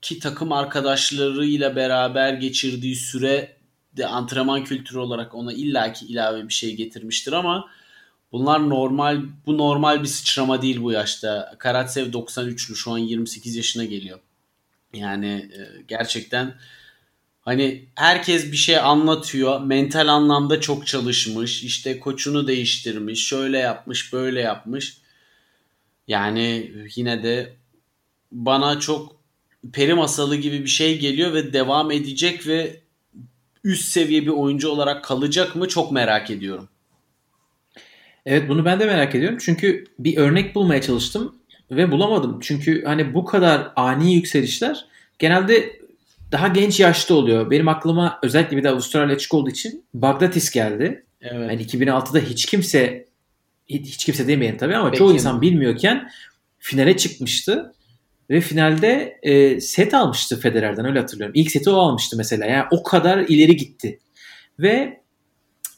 [0.00, 3.55] ki takım arkadaşlarıyla beraber geçirdiği süre
[3.96, 7.70] de antrenman kültürü olarak ona illaki ilave bir şey getirmiştir ama
[8.32, 11.54] bunlar normal bu normal bir sıçrama değil bu yaşta.
[11.58, 14.18] Karatsev 93'lü şu an 28 yaşına geliyor.
[14.94, 16.54] Yani e, gerçekten
[17.40, 19.60] hani herkes bir şey anlatıyor.
[19.60, 21.62] Mental anlamda çok çalışmış.
[21.62, 23.26] işte koçunu değiştirmiş.
[23.26, 24.98] Şöyle yapmış, böyle yapmış.
[26.08, 27.56] Yani yine de
[28.32, 29.16] bana çok
[29.72, 32.80] peri masalı gibi bir şey geliyor ve devam edecek ve
[33.66, 36.68] üst seviye bir oyuncu olarak kalacak mı çok merak ediyorum.
[38.26, 39.38] Evet bunu ben de merak ediyorum.
[39.40, 41.34] Çünkü bir örnek bulmaya çalıştım
[41.70, 42.38] ve bulamadım.
[42.42, 44.84] Çünkü hani bu kadar ani yükselişler
[45.18, 45.80] genelde
[46.32, 47.50] daha genç yaşta oluyor.
[47.50, 51.04] Benim aklıma özellikle bir de Avustralya açık olduğu için Bagdatis geldi.
[51.20, 51.50] Evet.
[51.50, 53.06] Yani 2006'da hiç kimse
[53.68, 54.98] hiç kimse demeyin tabii ama Peki.
[54.98, 56.10] çoğu insan bilmiyorken
[56.58, 57.74] finale çıkmıştı.
[58.30, 61.32] Ve finalde e, set almıştı Federer'den öyle hatırlıyorum.
[61.36, 62.46] İlk seti o almıştı mesela.
[62.46, 63.98] Yani o kadar ileri gitti.
[64.58, 65.02] Ve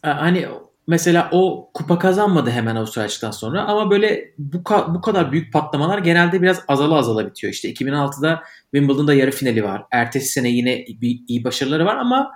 [0.05, 0.47] e, hani
[0.87, 6.43] mesela o kupa kazanmadı hemen Avustralya'dan sonra ama böyle bu, bu kadar büyük patlamalar genelde
[6.43, 7.53] biraz azala azala bitiyor.
[7.53, 8.43] İşte 2006'da
[8.75, 9.83] Wimbledon'da yarı finali var.
[9.91, 12.31] Ertesi sene yine bir, iyi başarıları var ama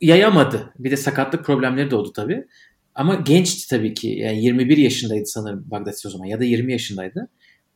[0.00, 0.72] yayamadı.
[0.78, 2.44] Bir de sakatlık problemleri de oldu tabii.
[2.94, 4.08] Ama gençti tabii ki.
[4.08, 7.28] Yani 21 yaşındaydı sanırım Bagdatis o zaman ya da 20 yaşındaydı.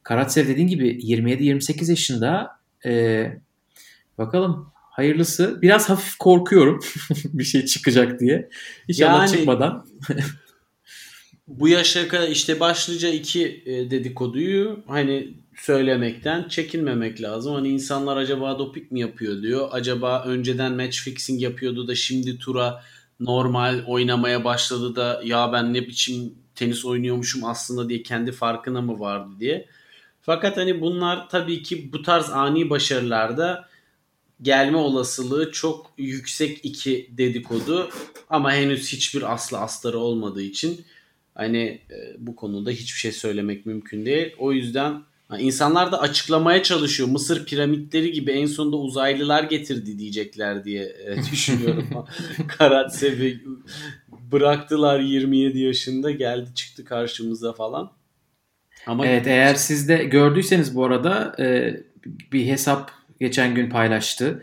[0.02, 2.50] Karatsev dediğin gibi 27-28 yaşında.
[2.86, 3.32] Ee,
[4.18, 5.62] bakalım hayırlısı.
[5.62, 6.80] Biraz hafif korkuyorum
[7.24, 8.48] bir şey çıkacak diye.
[8.88, 9.86] İnşallah yani, çıkmadan.
[11.46, 17.54] bu yaşa kadar işte başlıca iki e, dedikoduyu hani söylemekten çekinmemek lazım.
[17.54, 19.68] Hani insanlar acaba doping mi yapıyor diyor.
[19.72, 22.82] Acaba önceden match fixing yapıyordu da şimdi tura
[23.20, 29.00] normal oynamaya başladı da ya ben ne biçim tenis oynuyormuşum aslında diye kendi farkına mı
[29.00, 29.68] vardı diye.
[30.22, 33.68] Fakat hani bunlar tabii ki bu tarz ani başarılarda
[34.42, 37.90] gelme olasılığı çok yüksek iki dedikodu
[38.30, 40.84] ama henüz hiçbir aslı astarı olmadığı için
[41.34, 44.34] hani e, bu konuda hiçbir şey söylemek mümkün değil.
[44.38, 45.02] O yüzden
[45.38, 47.08] insanlar da açıklamaya çalışıyor.
[47.08, 51.88] Mısır piramitleri gibi en sonunda uzaylılar getirdi diyecekler diye e, düşünüyorum.
[52.58, 53.40] Karatsev'i
[54.32, 58.01] bıraktılar 27 yaşında geldi çıktı karşımıza falan.
[58.86, 61.76] Ama evet eğer siz de gördüyseniz bu arada e,
[62.32, 62.90] bir hesap
[63.20, 64.42] geçen gün paylaştı.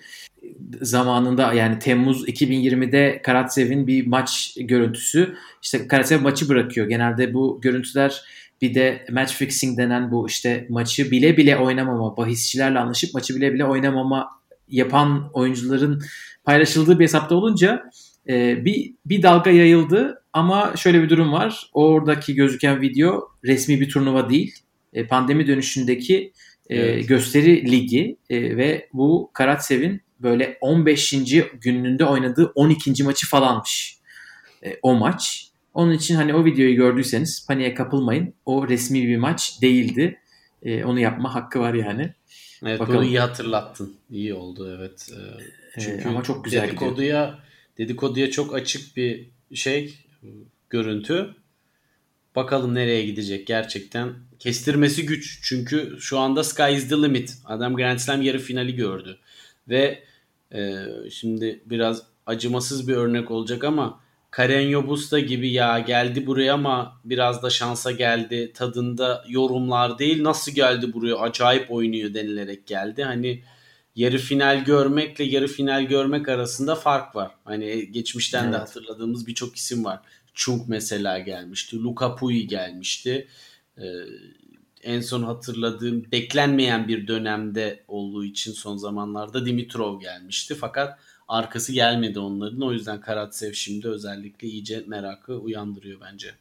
[0.82, 5.36] Zamanında yani Temmuz 2020'de Karatsev'in bir maç görüntüsü.
[5.62, 6.88] İşte Karatsev maçı bırakıyor.
[6.88, 8.21] Genelde bu görüntüler
[8.62, 13.54] bir de match fixing denen bu işte maçı bile bile oynamama, bahisçilerle anlaşıp maçı bile
[13.54, 14.30] bile oynamama
[14.67, 16.04] yapan oyuncuların
[16.43, 17.89] paylaşıldığı bir hesapta olunca
[18.30, 21.70] e, bir, bir dalga yayıldı ama şöyle bir durum var.
[21.74, 24.56] Oradaki gözüken video resmi bir turnuva değil.
[24.94, 26.34] E, pandemi dönüşündeki
[26.70, 27.08] e, evet.
[27.08, 31.15] gösteri ligi e, ve bu Karatsev'in böyle 15.
[31.62, 33.04] gününde oynadığı 12.
[33.04, 33.98] maçı falanmış.
[34.65, 35.50] E, o maç.
[35.74, 38.34] Onun için hani o videoyu gördüyseniz paniğe kapılmayın.
[38.46, 40.20] O resmi bir maç değildi.
[40.63, 42.13] E, onu yapma hakkı var yani.
[42.63, 43.00] Evet Bakalım.
[43.00, 43.96] bunu iyi hatırlattın.
[44.10, 45.10] İyi oldu evet.
[45.78, 47.38] E, çünkü e, ama çok güzel dedikoduya, gidiyor.
[47.78, 49.96] dedikoduya çok açık bir şey
[50.69, 51.36] görüntü.
[52.36, 54.13] Bakalım nereye gidecek gerçekten.
[54.39, 55.39] Kestirmesi güç.
[55.43, 57.38] Çünkü şu anda sky is the limit.
[57.45, 59.17] Adam Grand Slam yarı finali gördü.
[59.69, 60.03] Ve
[60.53, 63.99] e, şimdi biraz acımasız bir örnek olacak ama
[64.32, 70.51] Karen Busta gibi ya geldi buraya ama biraz da şansa geldi tadında yorumlar değil nasıl
[70.51, 73.03] geldi buraya acayip oynuyor denilerek geldi.
[73.03, 73.43] Hani
[73.95, 77.32] yarı final görmekle yarı final görmek arasında fark var.
[77.43, 78.54] Hani geçmişten evet.
[78.54, 79.99] de hatırladığımız birçok isim var.
[80.34, 81.84] Chung mesela gelmişti.
[81.84, 83.28] Luka Pui gelmişti.
[83.78, 83.84] Ee,
[84.84, 90.56] en son hatırladığım beklenmeyen bir dönemde olduğu için son zamanlarda Dimitrov gelmişti.
[90.56, 92.62] Fakat arkası gelmedi onların.
[92.62, 96.36] O yüzden Karatsev şimdi özellikle iyice merakı uyandırıyor bence.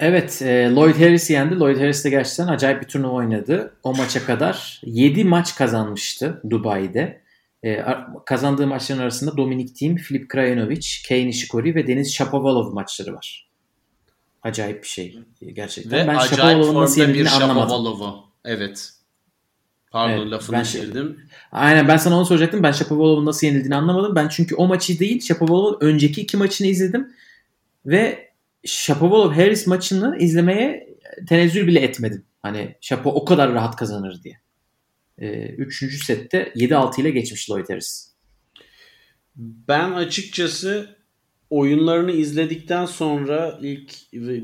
[0.00, 1.60] Evet, e, Lloyd Harris yendi.
[1.60, 3.74] Lloyd Harris de gerçekten acayip bir turnuva oynadı.
[3.82, 7.22] O maça kadar 7 maç kazanmıştı Dubai'de.
[7.64, 7.84] E,
[8.26, 13.48] kazandığı maçların arasında Dominik Thiem, Filip Krajinovic, Kei Nishikori ve Deniz Shapovalov maçları var.
[14.42, 15.18] Acayip bir şey
[15.52, 15.92] gerçekten.
[15.92, 18.14] Ve ben Shapovalov'un nasıl yenildiğini anlamadım.
[18.44, 18.92] Evet.
[19.90, 21.20] Pardon evet, lafını ben çevirdim.
[21.52, 22.62] Aynen ben sana onu soracaktım.
[22.62, 24.16] Ben Shapovalov'un nasıl yenildiğini anlamadım.
[24.16, 27.08] Ben çünkü o maçı değil Shapovalov'un önceki iki maçını izledim.
[27.86, 28.27] Ve
[28.64, 30.96] Shapovalov Harris maçını izlemeye
[31.28, 32.24] tenezzül bile etmedim.
[32.42, 34.40] Hani Shapo o kadar rahat kazanır diye.
[35.18, 38.12] Ee, üçüncü sette 7-6 ile geçmiş Lloyd Harris.
[39.36, 40.96] Ben açıkçası
[41.50, 43.92] oyunlarını izledikten sonra ilk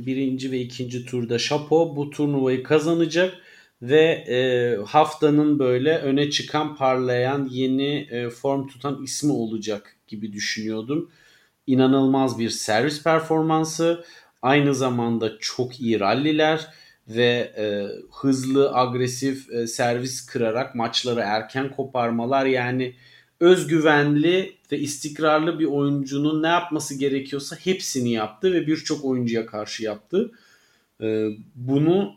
[0.07, 3.35] birinci ve ikinci turda Şapo bu turnuvayı kazanacak
[3.83, 4.39] ve e,
[4.85, 11.11] haftanın böyle öne çıkan parlayan yeni e, form tutan ismi olacak gibi düşünüyordum.
[11.67, 14.05] İnanılmaz bir servis performansı,
[14.43, 16.67] aynı zamanda çok iyi ralliler
[17.09, 22.95] ve e, hızlı agresif e, servis kırarak maçları erken koparmalar yani
[23.41, 30.33] özgüvenli ve istikrarlı bir oyuncunun ne yapması gerekiyorsa hepsini yaptı ve birçok oyuncuya karşı yaptı.
[31.01, 32.15] E, bunu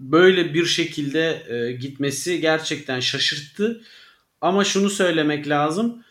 [0.00, 3.82] böyle bir şekilde e, gitmesi gerçekten şaşırttı.
[4.40, 6.02] Ama şunu söylemek lazım.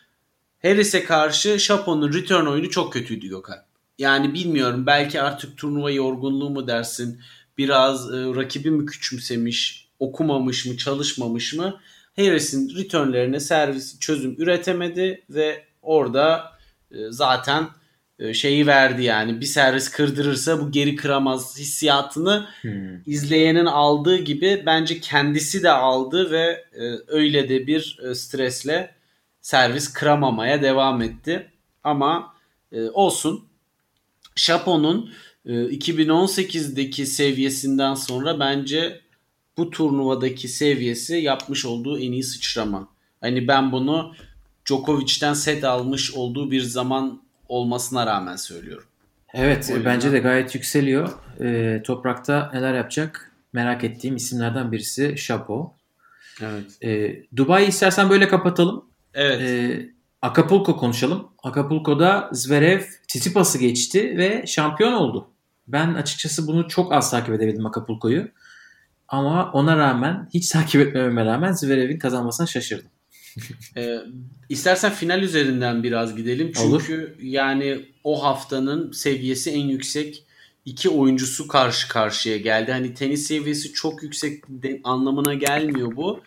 [0.66, 3.58] Harris'e karşı Chapon'un return oyunu çok kötüydü Gökhan.
[4.00, 7.20] Yani bilmiyorum belki artık turnuva yorgunluğu mu dersin
[7.58, 11.80] biraz e, rakibi mi küçümsemiş okumamış mı çalışmamış mı
[12.16, 16.52] Harris'in returnlerine servis çözüm üretemedi ve orada
[16.92, 17.68] e, zaten
[18.20, 23.02] e, şeyi verdi yani bir servis kırdırırsa bu geri kıramaz hissiyatını hmm.
[23.06, 28.95] izleyenin aldığı gibi bence kendisi de aldı ve e, öyle de bir e, stresle
[29.46, 31.52] servis kıramamaya devam etti.
[31.84, 32.34] Ama
[32.94, 33.46] olsun.
[34.36, 35.14] Chapon'un
[35.46, 39.02] 2018'deki seviyesinden sonra bence
[39.58, 42.88] bu turnuvadaki seviyesi yapmış olduğu en iyi sıçrama.
[43.22, 44.16] Hani ben bunu
[44.66, 48.88] Djokovic'ten set almış olduğu bir zaman olmasına rağmen söylüyorum.
[49.34, 51.10] Evet o bence de gayet yükseliyor.
[51.42, 55.74] E, toprakta neler yapacak merak ettiğim isimlerden birisi Şapo.
[56.42, 56.84] Evet.
[56.84, 58.85] E, Dubai istersen böyle kapatalım.
[59.16, 59.42] Evet.
[59.42, 59.90] E,
[60.22, 61.28] Acapulco konuşalım.
[61.44, 65.28] Acapulco'da Zverev Tsitsipas'ı geçti ve şampiyon oldu.
[65.68, 68.28] Ben açıkçası bunu çok az takip edebildim Acapulco'yu.
[69.08, 72.90] Ama ona rağmen hiç takip etmememe rağmen Zverev'in kazanmasına şaşırdım.
[73.78, 73.98] ee,
[74.50, 76.52] istersen final üzerinden biraz gidelim.
[76.56, 77.22] Çünkü Olur.
[77.22, 80.24] yani o haftanın seviyesi en yüksek
[80.66, 82.72] iki oyuncusu karşı karşıya geldi.
[82.72, 84.44] Hani tenis seviyesi çok yüksek
[84.84, 86.22] anlamına gelmiyor bu.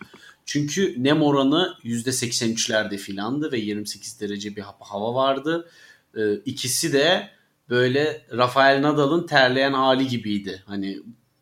[0.49, 5.69] Çünkü nem oranı %83'lerde filandı ve 28 derece bir hava vardı.
[6.17, 7.29] Ee, ikisi de
[7.69, 10.63] böyle Rafael Nadal'ın terleyen hali gibiydi.
[10.65, 10.99] Hani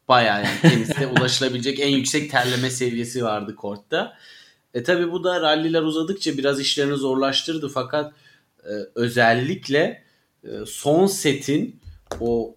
[0.08, 4.17] bayağı yani teniste ulaşılabilecek en yüksek terleme seviyesi vardı kortta.
[4.74, 8.13] E tabi bu da ralliler uzadıkça biraz işlerini zorlaştırdı fakat
[8.63, 10.04] e, özellikle
[10.43, 11.80] e, son setin
[12.20, 12.56] o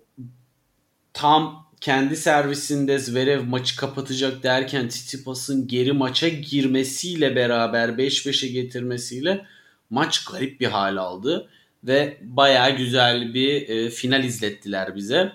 [1.12, 9.46] tam kendi servisinde Zverev maçı kapatacak derken Tsitsipas'ın geri maça girmesiyle beraber 5-5'e getirmesiyle
[9.90, 11.48] maç garip bir hal aldı
[11.84, 15.32] ve baya güzel bir e, final izlettiler bize.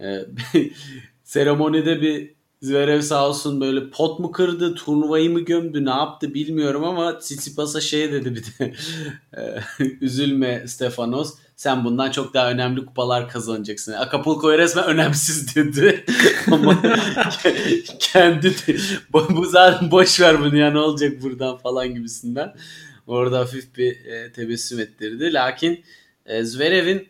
[0.00, 0.20] E,
[1.24, 6.84] seremonide bir Zverev sağ olsun böyle pot mu kırdı, turnuvayı mı gömdü, ne yaptı bilmiyorum
[6.84, 8.74] ama Tsitsipas'a şey dedi bir de
[9.36, 9.62] e,
[10.00, 13.92] üzülme Stefanos sen bundan çok daha önemli kupalar kazanacaksın.
[13.92, 16.04] Acapulco'ya resmen önemsiz dedi.
[16.52, 16.82] ama
[17.98, 18.76] kendi de,
[19.12, 22.54] bu zaten boş ver bunu ya ne olacak buradan falan gibisinden.
[23.06, 25.32] Orada hafif bir e, tebessüm ettirdi.
[25.32, 25.84] Lakin
[26.26, 27.08] e, Zverev'in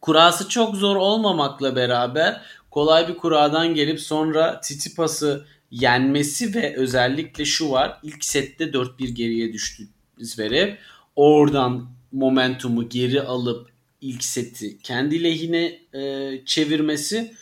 [0.00, 7.70] kurası çok zor olmamakla beraber kolay bir kuradan gelip sonra Tsitsipas'ı yenmesi ve özellikle şu
[7.70, 7.98] var.
[8.02, 10.74] ilk sette 4-1 geriye düştü Zverev.
[11.16, 17.34] Oradan momentumu geri alıp ilk seti kendi lehine e, çevirmesi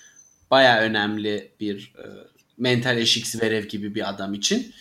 [0.50, 2.04] baya önemli bir e,
[2.58, 4.74] mental eşik Zverev gibi bir adam için.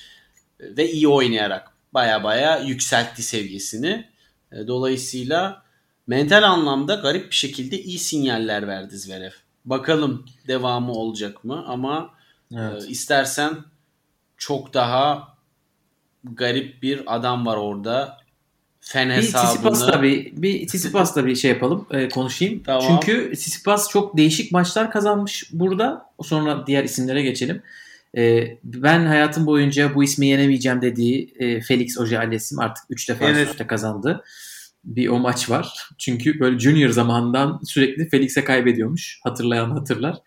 [0.60, 4.10] E, ve iyi oynayarak baya baya yükseltti seviyesini.
[4.52, 5.64] E, dolayısıyla
[6.08, 9.47] mental anlamda garip bir şekilde iyi sinyaller verdi Zverev.
[9.70, 12.10] Bakalım devamı olacak mı ama
[12.56, 12.84] evet.
[12.84, 13.58] e, istersen
[14.38, 15.38] çok daha
[16.24, 18.18] garip bir adam var orada.
[18.80, 19.44] Fen hesabını.
[19.44, 22.64] Bir Tsitsipas'la bir, bir Tsitsipas'la bir şey yapalım, e, konuşayım.
[22.64, 22.84] Tamam.
[22.88, 26.06] Çünkü Tsitsipas çok değişik maçlar kazanmış burada.
[26.24, 27.62] Sonra diğer isimlere geçelim.
[28.18, 33.50] E, ben hayatım boyunca bu ismi yenemeyeceğim dediği e, Felix Auger-Aliassime artık 3 defa evet.
[33.50, 34.24] üstte kazandı
[34.88, 35.90] bir o maç var.
[35.98, 39.20] Çünkü böyle junior zamandan sürekli Felix'e kaybediyormuş.
[39.24, 40.18] Hatırlayan hatırlar.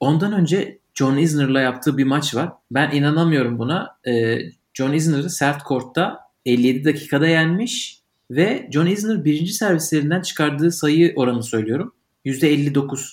[0.00, 2.52] Ondan önce John Isner'la yaptığı bir maç var.
[2.70, 3.98] Ben inanamıyorum buna.
[4.08, 4.38] Ee,
[4.74, 11.42] John Isner'ı sert kortta 57 dakikada yenmiş ve John Isner birinci servislerinden çıkardığı sayı oranı
[11.42, 11.94] söylüyorum.
[12.24, 13.12] %59.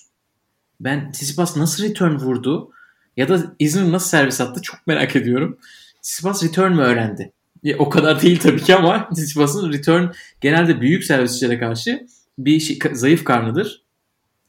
[0.80, 2.72] Ben Tsitsipas nasıl return vurdu
[3.18, 5.58] ya da Isner nasıl servis attı çok merak ediyorum.
[6.02, 7.34] Tsitsipas return mü öğrendi?
[7.78, 10.06] O kadar değil tabii ki ama Tsitsipas'ın return
[10.42, 13.84] genelde büyük servisçilere karşı bir şey, zayıf karnıdır.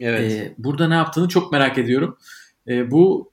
[0.00, 0.32] Evet.
[0.32, 2.18] Ee, burada ne yaptığını çok merak ediyorum.
[2.68, 3.32] Ee, bu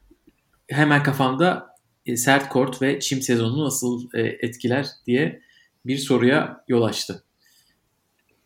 [0.67, 5.41] hemen kafamda e, sert kort ve çim sezonunu nasıl e, etkiler diye
[5.85, 7.23] bir soruya yol açtı.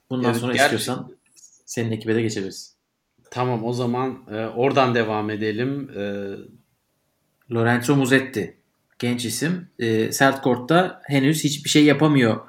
[0.09, 0.77] Bundan evet, sonra gerçekten...
[0.77, 1.17] istiyorsan
[1.65, 2.75] senin ekibe de geçebiliriz.
[3.31, 5.89] Tamam o zaman e, oradan devam edelim.
[5.97, 6.03] E...
[7.53, 8.57] Lorenzo Muzetti.
[9.03, 9.67] Genç isim.
[9.79, 12.41] E, sert kortta henüz hiçbir şey yapamıyor.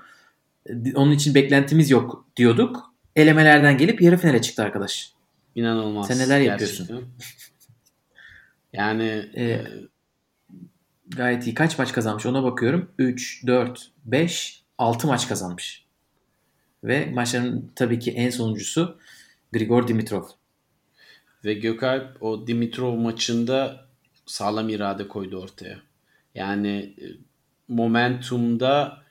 [0.94, 2.94] Onun için beklentimiz yok diyorduk.
[3.16, 5.12] Elemelerden gelip yarı finale çıktı arkadaş.
[5.54, 6.06] İnanılmaz.
[6.06, 6.86] Sen neler yapıyorsun?
[6.86, 7.08] Gerçekten.
[8.72, 9.66] Yani e, e,
[11.08, 11.54] gayet iyi.
[11.54, 12.90] Kaç maç kazanmış ona bakıyorum.
[12.98, 15.86] 3, 4, 5, 6 maç kazanmış.
[16.84, 18.98] Ve maçların tabii ki en sonuncusu
[19.52, 20.24] Grigor Dimitrov.
[21.44, 23.86] Ve Gökalp o Dimitrov maçında
[24.26, 25.93] sağlam irade koydu ortaya.
[26.34, 27.04] Yani e,
[27.68, 29.04] momentumda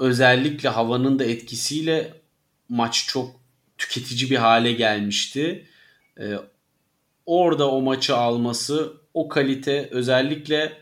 [0.00, 2.14] özellikle havanın da etkisiyle
[2.68, 3.40] maç çok
[3.78, 5.66] tüketici bir hale gelmişti.
[6.20, 6.34] Ee,
[7.26, 10.72] orada o maçı alması, o kalite özellikle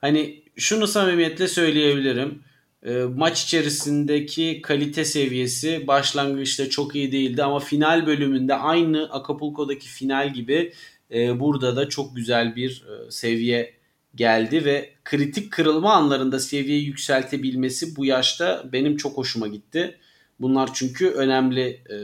[0.00, 2.42] hani şunu samimiyetle söyleyebilirim.
[2.86, 10.34] E, maç içerisindeki kalite seviyesi başlangıçta çok iyi değildi ama final bölümünde aynı Acapulco'daki final
[10.34, 10.72] gibi
[11.14, 13.74] e, burada da çok güzel bir e, seviye
[14.16, 19.98] geldi ve kritik kırılma anlarında seviyeyi yükseltebilmesi bu yaşta benim çok hoşuma gitti.
[20.40, 21.96] Bunlar çünkü önemli e,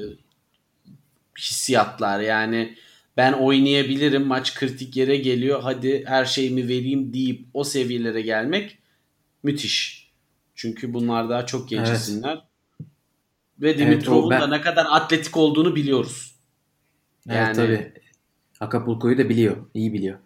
[1.38, 2.76] hissiyatlar yani
[3.16, 8.78] ben oynayabilirim maç kritik yere geliyor hadi her şeyimi vereyim deyip o seviyelere gelmek
[9.42, 10.10] müthiş.
[10.54, 11.98] Çünkü bunlar daha çok genç evet.
[11.98, 12.42] isimler.
[13.60, 14.50] Ve Dimitrov'un evet, ben...
[14.50, 16.34] da ne kadar atletik olduğunu biliyoruz.
[17.26, 17.38] Yani...
[17.44, 17.92] Evet tabii.
[18.60, 19.56] Acapulco'yu da biliyor.
[19.74, 20.18] iyi biliyor.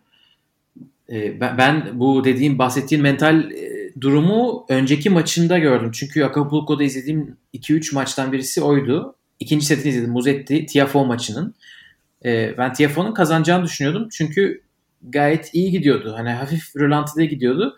[1.12, 5.90] Ee, ben, bu dediğim bahsettiğin mental e, durumu önceki maçında gördüm.
[5.94, 9.14] Çünkü Acapulco'da izlediğim 2-3 maçtan birisi oydu.
[9.40, 10.10] İkinci setini izledim.
[10.10, 11.54] Muzetti Tiafo maçının.
[12.24, 14.08] Ee, ben Tiafoe'nun kazanacağını düşünüyordum.
[14.12, 14.62] Çünkü
[15.02, 16.14] gayet iyi gidiyordu.
[16.16, 17.76] Hani hafif rölantide gidiyordu.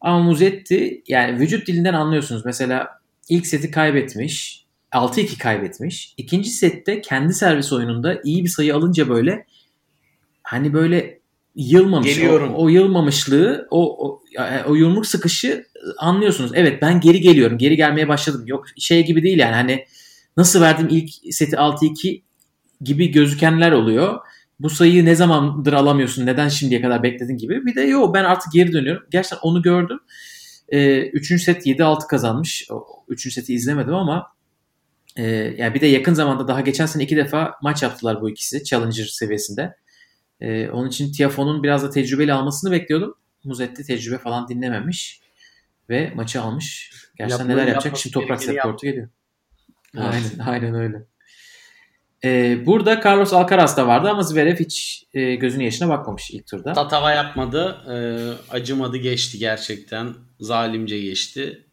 [0.00, 2.44] Ama Muzetti yani vücut dilinden anlıyorsunuz.
[2.44, 2.88] Mesela
[3.28, 4.64] ilk seti kaybetmiş.
[4.92, 6.14] 6-2 kaybetmiş.
[6.16, 9.46] İkinci sette kendi servis oyununda iyi bir sayı alınca böyle
[10.42, 11.17] hani böyle
[11.58, 12.14] yılmamış.
[12.14, 12.54] Geliyorum.
[12.54, 14.22] O, o yılmamışlığı, o, o,
[14.66, 15.66] o yumruk sıkışı
[15.98, 16.50] anlıyorsunuz.
[16.54, 17.58] Evet ben geri geliyorum.
[17.58, 18.42] Geri gelmeye başladım.
[18.46, 19.84] Yok şey gibi değil yani hani
[20.36, 22.22] nasıl verdim ilk seti 6-2
[22.80, 24.18] gibi gözükenler oluyor.
[24.60, 26.26] Bu sayıyı ne zamandır alamıyorsun?
[26.26, 27.66] Neden şimdiye kadar bekledin gibi.
[27.66, 29.02] Bir de yok ben artık geri dönüyorum.
[29.10, 30.00] Gerçekten onu gördüm.
[30.68, 32.68] Ee, üçüncü set 7-6 kazanmış.
[33.08, 34.26] Üçüncü seti izlemedim ama
[35.16, 35.24] e,
[35.58, 39.04] yani bir de yakın zamanda daha geçen sene iki defa maç yaptılar bu ikisi Challenger
[39.04, 39.74] seviyesinde.
[40.40, 43.14] Ee, onun için Tiafoe'nun biraz da tecrübeli almasını bekliyordum.
[43.44, 45.20] Muzetti tecrübe falan dinlememiş
[45.90, 46.92] ve maçı almış.
[47.16, 47.96] Gerçekten Yapmayı neler yapacak?
[47.96, 49.08] Şimdi toprak set kortu geliyor.
[49.96, 51.06] Aynen, aynen öyle.
[52.24, 56.72] Ee, burada Carlos Alcaraz da vardı ama Zverev hiç e, gözünün yaşına bakmamış ilk turda.
[56.72, 57.82] Tatava yapmadı.
[57.90, 57.96] E,
[58.54, 60.14] acımadı geçti gerçekten.
[60.40, 61.64] Zalimce geçti.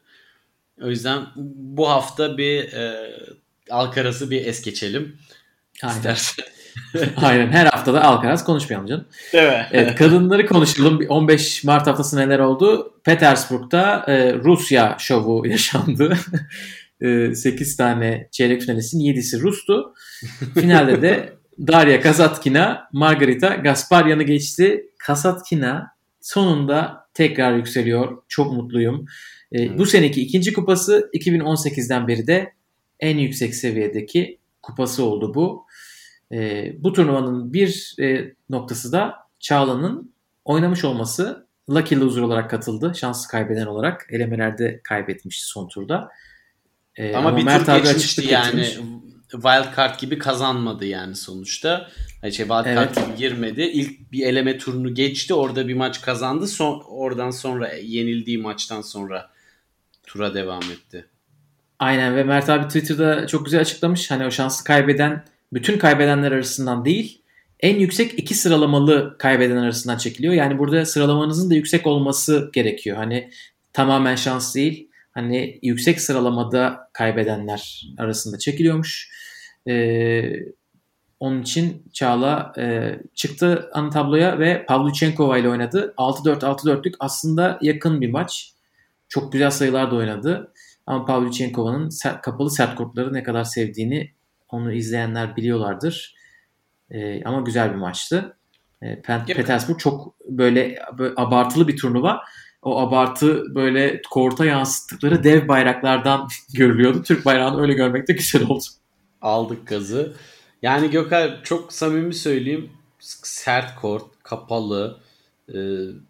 [0.82, 1.25] O yüzden
[1.56, 3.12] bu hafta bir e,
[3.69, 5.17] Alcaraz'ı bir es geçelim.
[5.84, 5.95] Aynen.
[5.95, 6.45] İstersen.
[7.18, 9.06] Aynen her haftada Alcaraz konuşmayalım canım.
[9.34, 9.66] Değil mi?
[9.72, 11.00] Evet, kadınları konuşalım.
[11.10, 12.94] 15 Mart haftası neler oldu?
[13.04, 16.18] Petersburg'da e, Rusya şovu yaşandı.
[17.34, 19.94] 8 e, tane çeyrek finalistin 7'si Rus'tu.
[20.54, 21.34] Finalde de
[21.68, 24.86] Darya Kasatkina, Margarita Gasparyan'ı geçti.
[25.00, 25.88] Kasatkina
[26.22, 28.18] sonunda tekrar yükseliyor.
[28.28, 29.06] Çok mutluyum.
[29.56, 32.54] E, bu seneki ikinci kupası 2018'den beri de
[33.00, 35.64] en yüksek seviyedeki kupası oldu bu.
[36.36, 40.13] E, bu turnuvanın bir e, noktası da Çağla'nın
[40.45, 41.45] oynamış olması.
[41.69, 42.93] Lucky loser olarak katıldı.
[42.95, 44.08] Şansı kaybeden olarak.
[44.10, 46.10] Elemelerde kaybetmişti son turda.
[46.95, 48.62] E, ama, ama bir Mert tur geçmişti yani.
[48.62, 48.80] Getirmiş.
[49.32, 51.89] Wild card gibi kazanmadı yani sonuçta.
[52.24, 52.95] Yani şey wild card evet.
[52.95, 53.62] gibi girmedi.
[53.62, 55.34] İlk bir eleme turunu geçti.
[55.34, 56.48] Orada bir maç kazandı.
[56.48, 59.30] Son, oradan sonra yenildiği maçtan sonra
[60.08, 61.06] tura devam etti.
[61.80, 64.12] Aynen ve Mert abi Twitter'da çok güzel açıklamış.
[64.12, 65.24] Hani o şansı kaybeden
[65.56, 67.26] bütün kaybedenler arasından değil
[67.60, 70.34] en yüksek iki sıralamalı kaybeden arasından çekiliyor.
[70.34, 72.98] Yani burada sıralamanızın da yüksek olması gerekiyor.
[72.98, 73.30] Hani
[73.74, 74.89] tamamen şans değil.
[75.12, 79.12] Hani yüksek sıralamada kaybedenler arasında çekiliyormuş.
[79.68, 80.34] Ee,
[81.19, 85.94] onun için Çağla e, çıktı ana tabloya ve Pavlyuchenkova ile oynadı.
[85.98, 88.52] 6-4 6-4'lük aslında yakın bir maç.
[89.10, 90.54] Çok güzel sayılar da oynadı.
[90.86, 91.90] Ama Pavlyuchenkova'nın
[92.21, 94.12] kapalı sert kortları ne kadar sevdiğini
[94.56, 96.15] onu izleyenler biliyorlardır.
[96.91, 98.37] E, ama güzel bir maçtı.
[98.81, 102.21] E, Petersburg çok böyle, böyle abartılı bir turnuva.
[102.62, 107.03] O abartı böyle korta yansıttıkları dev bayraklardan görülüyordu.
[107.03, 108.63] Türk bayrağını öyle görmek de güzel oldu.
[109.21, 110.13] Aldık gazı.
[110.62, 112.69] Yani Gökhan çok samimi söyleyeyim.
[112.99, 114.99] Sert kort, kapalı.
[115.53, 115.58] Ee,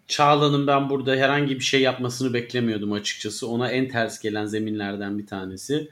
[0.08, 3.48] Çağla'nın ben burada herhangi bir şey yapmasını beklemiyordum açıkçası.
[3.48, 5.90] Ona en ters gelen zeminlerden bir tanesi.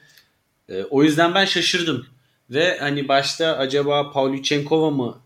[0.69, 2.05] E, o yüzden ben şaşırdım.
[2.49, 5.21] Ve hani başta acaba Pavlyuchenkova mı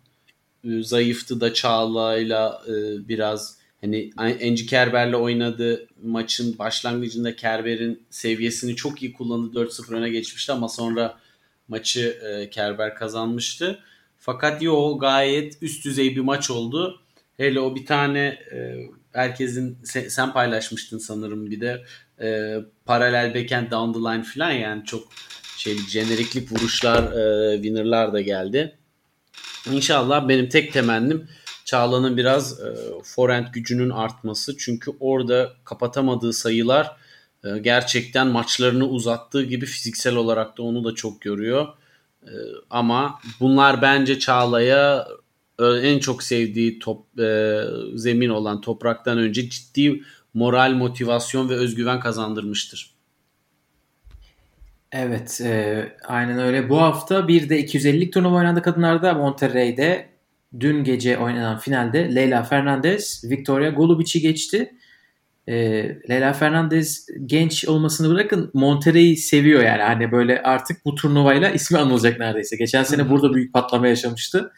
[0.63, 9.03] e, zayıftı da Çağla'yla e, biraz hani Enci Kerber'le oynadı maçın başlangıcında Kerber'in seviyesini çok
[9.03, 11.17] iyi kullandı 4-0 öne geçmişti ama sonra
[11.67, 13.79] maçı e, Kerber kazanmıştı.
[14.17, 17.01] Fakat yo gayet üst düzey bir maç oldu.
[17.37, 18.39] Hele o bir tane
[19.13, 21.83] herkesin sen, paylaşmıştın sanırım bir de
[22.85, 25.07] paralel backhand down the line falan yani çok
[25.67, 28.77] şey jeneriklik vuruşlar e, winner'lar da geldi.
[29.71, 31.27] İnşallah benim tek temennim
[31.65, 34.57] Çağla'nın biraz e, forehand gücünün artması.
[34.57, 36.95] Çünkü orada kapatamadığı sayılar
[37.43, 41.67] e, gerçekten maçlarını uzattığı gibi fiziksel olarak da onu da çok görüyor.
[42.23, 42.33] E,
[42.69, 45.07] ama bunlar bence Çağla'ya
[45.59, 47.61] e, en çok sevdiği top e,
[47.95, 50.01] zemin olan topraktan önce ciddi
[50.33, 52.96] moral, motivasyon ve özgüven kazandırmıştır.
[54.91, 56.69] Evet, e, aynen öyle.
[56.69, 60.09] Bu hafta bir de 250'lik turnuva oynandı kadınlarda Monterrey'de.
[60.59, 64.73] Dün gece oynanan finalde Leyla Fernandez Victoria Golubic'i geçti.
[65.47, 65.53] E,
[66.09, 69.81] Leyla Fernandez genç olmasını bırakın Monterrey'i seviyor yani.
[69.81, 72.55] Hani böyle artık bu turnuvayla ismi anılacak neredeyse.
[72.57, 74.51] Geçen sene burada büyük patlama yaşamıştı.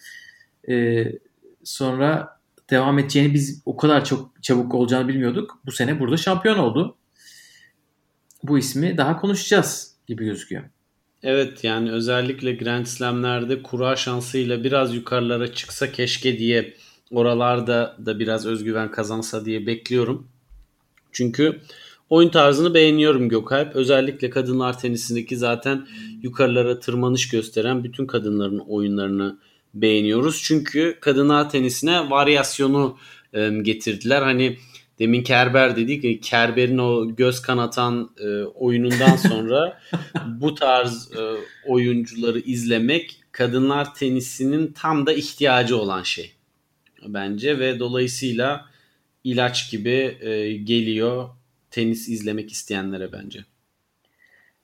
[0.70, 1.06] E,
[1.64, 5.62] sonra devam edeceğini biz o kadar çok çabuk olacağını bilmiyorduk.
[5.66, 6.98] Bu sene burada şampiyon oldu.
[8.44, 10.64] Bu ismi daha konuşacağız gibi gözüküyor.
[11.24, 16.74] Evet yani özellikle Grand Slam'lerde kura şansıyla biraz yukarılara çıksa keşke diye
[17.12, 20.28] oralarda da biraz özgüven kazansa diye bekliyorum.
[21.12, 21.60] Çünkü
[22.10, 23.76] oyun tarzını beğeniyorum Gökalp.
[23.76, 25.88] Özellikle kadınlar tenisindeki zaten
[26.22, 29.40] yukarılara tırmanış gösteren bütün kadınların oyunlarını
[29.74, 30.42] beğeniyoruz.
[30.44, 32.98] Çünkü kadınlar tenisine varyasyonu
[33.62, 34.22] getirdiler.
[34.22, 34.58] Hani
[35.00, 39.80] demin Kerber dedik ki Kerber'in o göz kanatan e, oyunundan sonra
[40.26, 41.22] bu tarz e,
[41.68, 46.32] oyuncuları izlemek kadınlar tenisinin tam da ihtiyacı olan şey
[47.08, 48.66] bence ve dolayısıyla
[49.24, 51.30] ilaç gibi e, geliyor
[51.72, 53.46] tenis izlemek isteyenlere bence.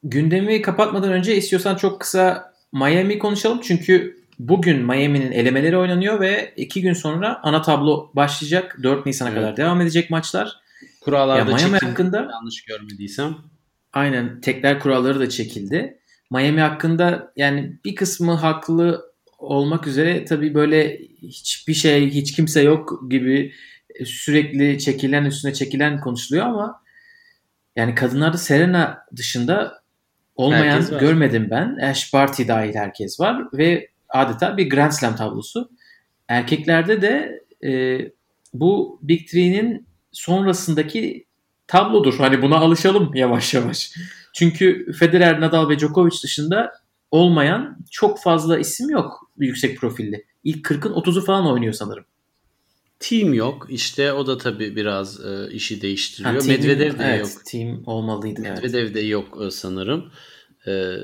[0.04, 6.82] Gündemi kapatmadan önce istiyorsan çok kısa Miami konuşalım çünkü Bugün Miami'nin elemeleri oynanıyor ve iki
[6.82, 8.78] gün sonra ana tablo başlayacak.
[8.84, 9.40] 4 Nisan'a evet.
[9.40, 10.60] kadar devam edecek maçlar.
[11.02, 13.36] Kurallarda ya Miami hakkında yanlış görmediysem.
[13.94, 16.00] Aynen tekrar kuralları da çekildi.
[16.32, 19.06] Miami hakkında yani bir kısmı haklı
[19.38, 23.54] olmak üzere tabii böyle hiçbir şey hiç kimse yok gibi
[24.06, 26.82] sürekli çekilen üstüne çekilen konuşuluyor ama
[27.76, 29.84] yani kadınlarda Serena dışında
[30.36, 31.76] olmayan görmedim ben.
[31.76, 35.70] Ash Barty dahil herkes var ve adeta bir Grand Slam tablosu.
[36.28, 38.02] Erkeklerde de e,
[38.54, 41.26] bu Big Three'nin sonrasındaki
[41.68, 42.18] tablodur.
[42.18, 43.92] Hani buna alışalım yavaş yavaş.
[44.34, 46.72] Çünkü Federer, Nadal ve Djokovic dışında
[47.12, 50.26] olmayan çok fazla isim yok yüksek profilli.
[50.44, 52.06] İlk 40'ın 30'u falan oynuyor sanırım.
[53.00, 53.68] Team yok.
[53.70, 56.34] İşte o da tabii biraz e, işi değiştiriyor.
[56.34, 57.46] Ha, team, Medvedev de evet, yok.
[57.46, 58.42] Team olmalıydı.
[58.42, 58.96] Medvedev evet.
[58.96, 60.12] de yok e, sanırım.
[60.68, 60.96] E,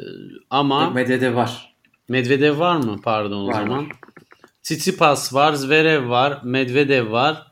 [0.49, 1.70] ama Medvedev var.
[2.09, 3.01] Medvedev var mı?
[3.03, 3.85] Pardon o var, zaman.
[3.85, 3.91] Var.
[4.63, 7.47] Tsitsipas var, Zverev var, Medvedev var.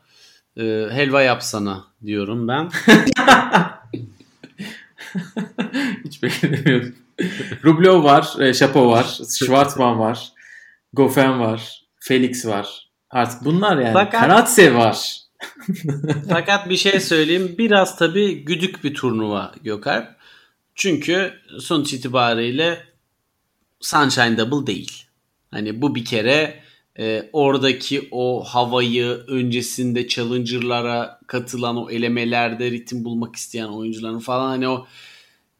[0.56, 2.70] Ee, helva yapsana diyorum ben.
[6.04, 6.94] Hiç beklemiyordum.
[7.64, 10.32] Rublev var, e, Şapo var, Schwartzman var,
[10.92, 12.90] Goffin var, Felix var.
[13.10, 13.92] Artık bunlar yani.
[13.92, 15.16] Fakat, Karatsev var.
[16.28, 17.54] fakat bir şey söyleyeyim.
[17.58, 20.08] Biraz tabii güdük bir turnuva Gökalp.
[20.74, 22.89] Çünkü sonuç itibariyle
[23.80, 25.04] Sunshine Double değil.
[25.50, 26.60] Hani bu bir kere
[26.98, 34.68] e, oradaki o havayı öncesinde challenger'lara katılan o elemelerde ritim bulmak isteyen oyuncuların falan hani
[34.68, 34.86] o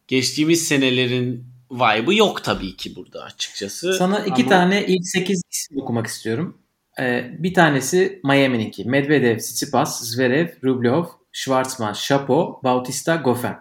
[0.08, 3.94] geçtiğimiz senelerin vibe'ı yok tabii ki burada açıkçası.
[3.94, 4.48] Sana iki Ama...
[4.48, 6.58] tane ilk 8 isim okumak istiyorum.
[7.00, 8.84] Ee, bir tanesi Miami'ninki.
[8.84, 13.54] Medvedev, Tsitsipas, Zverev, Rublev, Schwartzman, Shapo, Bautista, Goffin.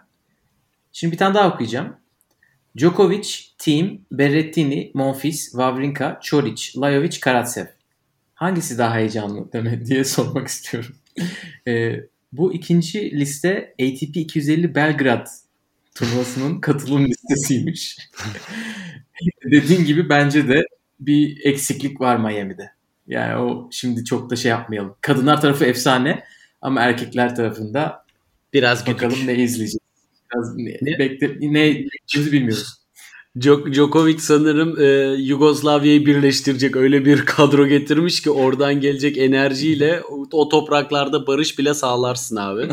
[0.92, 1.96] Şimdi bir tane daha okuyacağım.
[2.80, 7.66] Djokovic, Team, Berrettini, Monfils, Wawrinka, Çoric, Lajovic, Karatsev.
[8.34, 10.96] Hangisi daha heyecanlı deme diye sormak istiyorum.
[11.68, 11.96] e,
[12.32, 15.28] bu ikinci liste ATP 250 Belgrad
[15.96, 17.98] turnuvasının katılım listesiymiş.
[19.52, 20.64] Dediğin gibi bence de
[21.00, 22.72] bir eksiklik var Miami'de.
[23.08, 24.96] Yani o şimdi çok da şey yapmayalım.
[25.02, 26.24] Kadınlar tarafı efsane
[26.62, 28.06] ama erkekler tarafında
[28.54, 29.28] biraz bakalım güdük.
[29.28, 29.89] ne izleyeceğiz.
[30.34, 31.00] Biraz ne?
[31.00, 32.80] Bekle, ne bilmiyoruz.
[33.72, 34.86] Djokovic sanırım e,
[35.22, 41.74] Yugoslavya'yı birleştirecek öyle bir kadro getirmiş ki oradan gelecek enerjiyle o, o topraklarda barış bile
[41.74, 42.68] sağlarsın abi.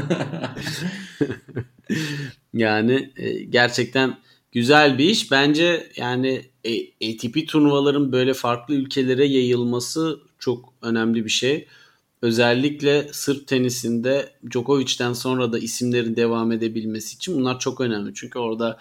[2.54, 4.18] yani e, gerçekten
[4.52, 5.30] güzel bir iş.
[5.30, 6.42] Bence yani
[7.02, 11.66] ATP turnuvaların böyle farklı ülkelere yayılması çok önemli bir şey.
[12.22, 18.14] Özellikle Sırp tenisinde Djokovic'ten sonra da isimlerin devam edebilmesi için bunlar çok önemli.
[18.14, 18.78] Çünkü orada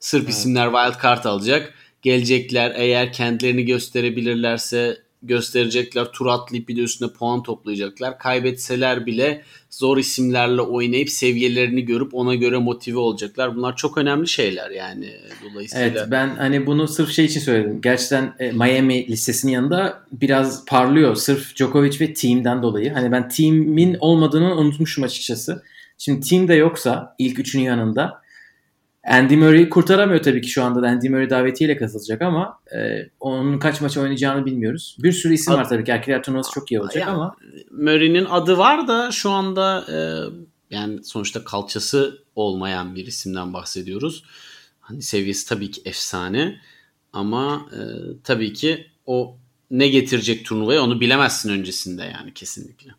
[0.00, 0.34] Sırp evet.
[0.34, 1.74] isimler wild card alacak.
[2.02, 6.12] Gelecekler eğer kendilerini gösterebilirlerse gösterecekler.
[6.12, 8.18] Tur atlayıp bir de üstüne puan toplayacaklar.
[8.18, 13.56] Kaybetseler bile zor isimlerle oynayıp seviyelerini görüp ona göre motive olacaklar.
[13.56, 15.12] Bunlar çok önemli şeyler yani
[15.44, 15.86] dolayısıyla.
[15.86, 17.80] Evet ben hani bunu sırf şey için söyledim.
[17.80, 21.14] Gerçekten e, Miami listesinin yanında biraz parlıyor.
[21.14, 22.92] Sırf Djokovic ve team'den dolayı.
[22.92, 25.62] Hani ben team'in olmadığını unutmuşum açıkçası.
[25.98, 28.25] Şimdi team de yoksa ilk üçünün yanında
[29.06, 33.58] Andy Murray kurtaramıyor tabii ki şu anda da Andy Murray davetiyle katılacak ama e, onun
[33.58, 34.96] kaç maç oynayacağını bilmiyoruz.
[34.98, 35.90] Bir sürü isim Ad, var tabii ki.
[35.90, 37.36] Erkekler turnuvası çok iyi olacak ya, ama.
[37.70, 39.96] Murray'nin adı var da şu anda e,
[40.74, 44.24] yani sonuçta kalçası olmayan bir isimden bahsediyoruz.
[44.80, 46.60] Hani seviyesi tabii ki efsane
[47.12, 47.80] ama e,
[48.24, 49.38] tabii ki o
[49.70, 52.90] ne getirecek turnuvaya onu bilemezsin öncesinde yani kesinlikle.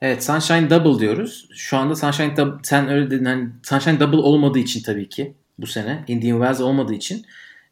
[0.00, 1.48] Evet Sunshine Double diyoruz.
[1.54, 5.66] Şu anda Sunshine Double, sen öyle dedin hani Sunshine Double olmadığı için tabii ki bu
[5.66, 7.26] sene Indian Wells olmadığı için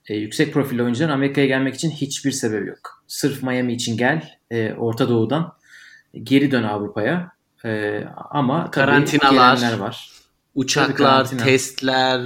[0.09, 3.03] e, yüksek profil oyuncuların Amerika'ya gelmek için hiçbir sebep yok.
[3.07, 5.53] Sırf Miami için gel e, Orta Doğu'dan
[6.23, 7.33] geri dön Avrupa'ya
[7.65, 10.11] e, ama karantinalar var.
[10.55, 12.21] Uçaklar, testler,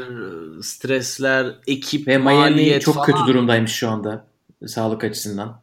[0.63, 3.07] stresler, ekip, Ve Miami çok falan.
[3.07, 4.25] kötü durumdaymış şu anda
[4.67, 5.61] sağlık açısından.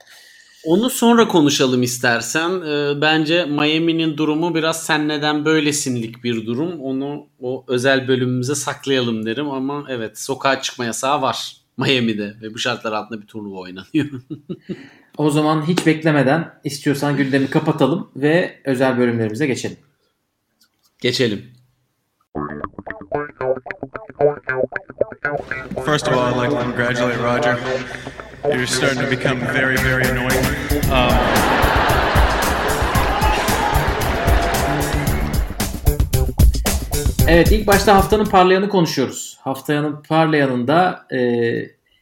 [0.66, 2.62] Onu sonra konuşalım istersen.
[2.62, 6.80] E, bence Miami'nin durumu biraz sen neden böylesinlik bir durum.
[6.80, 12.58] Onu o özel bölümümüze saklayalım derim ama evet sokağa çıkma yasağı var Miami'de ve bu
[12.60, 14.22] şartlar altında bir turnuva oynanıyor.
[15.18, 19.78] o zaman hiç beklemeden istiyorsan gündemi kapatalım ve özel bölümlerimize geçelim.
[21.02, 21.46] Geçelim.
[25.86, 27.58] First of all, I'd like to congratulate Roger.
[28.46, 30.46] You're starting to become very, very annoying.
[30.92, 31.50] Um,
[37.28, 39.38] Evet ilk başta haftanın parlayanı konuşuyoruz.
[39.42, 41.20] Haftanın parlayanında e,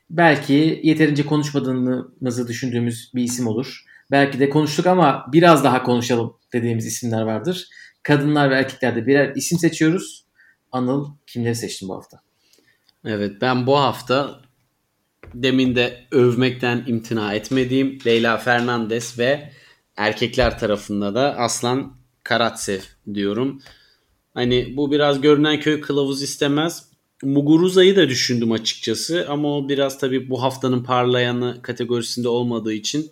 [0.09, 3.85] belki yeterince konuşmadığımızı düşündüğümüz bir isim olur.
[4.11, 7.67] Belki de konuştuk ama biraz daha konuşalım dediğimiz isimler vardır.
[8.03, 10.25] Kadınlar ve erkeklerde birer isim seçiyoruz.
[10.71, 12.19] Anıl kimleri seçtin bu hafta?
[13.05, 14.41] Evet ben bu hafta
[15.43, 19.51] demin de övmekten imtina etmediğim Leyla Fernandez ve
[19.95, 22.79] erkekler tarafında da Aslan Karatsev
[23.13, 23.61] diyorum.
[24.33, 26.87] Hani bu biraz görünen köy kılavuz istemez.
[27.23, 33.11] Muguruza'yı da düşündüm açıkçası ama o biraz tabii bu haftanın parlayanı kategorisinde olmadığı için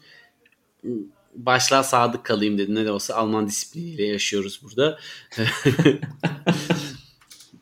[1.35, 2.75] başlığa sadık kalayım dedi.
[2.75, 4.99] Ne de olsa Alman disipliniyle yaşıyoruz burada.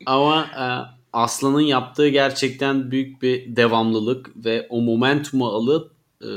[0.06, 0.66] ama e,
[1.14, 5.92] Aslan'ın yaptığı gerçekten büyük bir devamlılık ve o momentumu alıp
[6.22, 6.28] e,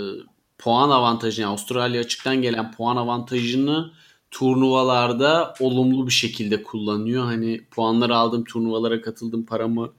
[0.58, 3.92] puan avantajını yani Avustralya açıktan gelen puan avantajını
[4.32, 7.26] turnuvalarda olumlu bir şekilde kullanıyor.
[7.26, 9.94] Hani puanları aldım turnuvalara katıldım paramı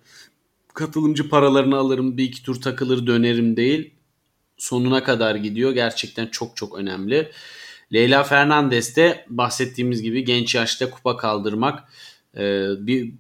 [0.74, 3.94] katılımcı paralarını alırım bir iki tur takılır dönerim değil.
[4.56, 5.72] Sonuna kadar gidiyor.
[5.72, 7.30] Gerçekten çok çok önemli.
[7.92, 11.88] Leyla Fernandez de bahsettiğimiz gibi genç yaşta kupa kaldırmak
[12.36, 13.12] e, bir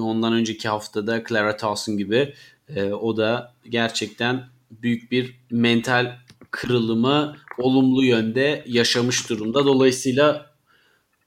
[0.00, 2.34] ondan önceki haftada Clara Towson gibi
[2.68, 6.16] e, o da gerçekten büyük bir mental
[6.50, 9.64] kırılımı olumlu yönde yaşamış durumda.
[9.64, 10.50] Dolayısıyla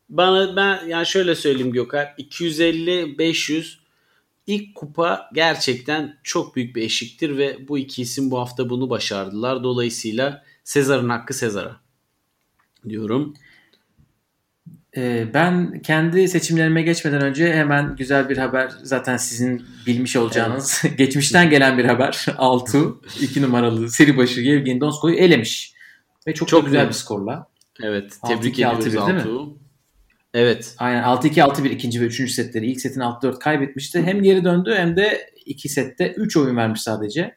[0.10, 3.80] bana ben yani şöyle söyleyeyim Gökhan 250 500
[4.48, 9.64] ilk kupa gerçekten çok büyük bir eşiktir ve bu iki isim bu hafta bunu başardılar.
[9.64, 11.82] Dolayısıyla Sezar'ın hakkı Sezar'a
[12.90, 13.34] diyorum.
[14.98, 20.98] Ee, ben kendi seçimlerime geçmeden önce hemen güzel bir haber zaten sizin bilmiş olacağınız evet.
[20.98, 22.26] geçmişten gelen bir haber.
[22.38, 25.74] Altu 2 numaralı seri başı Yevgeni Donskoy'u elemiş.
[26.28, 27.48] Ve çok, çok güzel bir skorla.
[27.84, 29.58] Evet tebrik ediyoruz Altu.
[30.34, 30.76] Evet.
[30.78, 32.72] Aynen 6-2-6-1 ikinci ve üçüncü setleri.
[32.72, 34.04] İlk setin 6-4 kaybetmişti.
[34.04, 37.36] Hem geri döndü hem de iki sette 3 oyun vermiş sadece.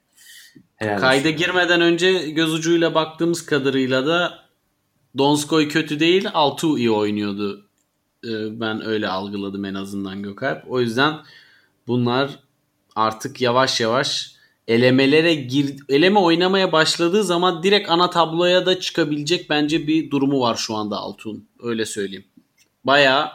[0.77, 4.42] Herhalde Kayda girmeden önce göz ucuyla baktığımız kadarıyla da
[5.19, 6.29] Donskoy kötü değil.
[6.35, 7.67] Altu iyi oynuyordu.
[8.25, 10.71] Ee, ben öyle algıladım en azından Gökalp.
[10.71, 11.15] O yüzden
[11.87, 12.39] bunlar
[12.97, 14.37] artık yavaş yavaş
[14.69, 20.57] elemelere gir eleme oynamaya başladığı zaman direkt ana tabloya da çıkabilecek bence bir durumu var
[20.57, 21.49] şu anda Altun.
[21.63, 22.25] Öyle söyleyeyim.
[22.85, 23.33] Baya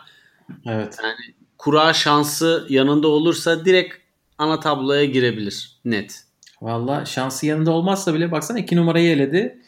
[0.66, 0.98] evet.
[1.04, 3.96] yani kura şansı yanında olursa direkt
[4.38, 6.24] ana tabloya girebilir net.
[6.62, 9.62] Valla şansı yanında olmazsa bile baksana iki numarayı eledi.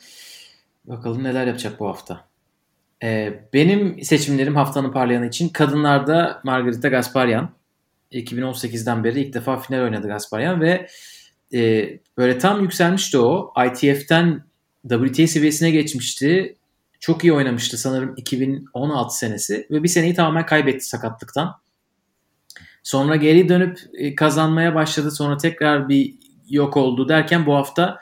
[0.86, 2.30] Bakalım neler yapacak bu hafta.
[3.04, 7.50] Ee, benim seçimlerim haftanın parlayanı için kadınlarda Margarita Gasparyan.
[8.12, 10.88] 2018'den beri ilk defa final oynadı Gasparyan ve
[11.54, 13.54] e, böyle tam yükselmişti o.
[13.68, 14.44] ITF'ten
[14.90, 16.56] WTA seviyesine geçmişti.
[17.00, 21.56] Çok iyi oynamıştı sanırım 2016 senesi ve bir seneyi tamamen kaybetti sakatlıktan.
[22.84, 25.12] Sonra geri dönüp e, kazanmaya başladı.
[25.12, 26.16] Sonra tekrar bir
[26.50, 28.00] yok oldu derken bu hafta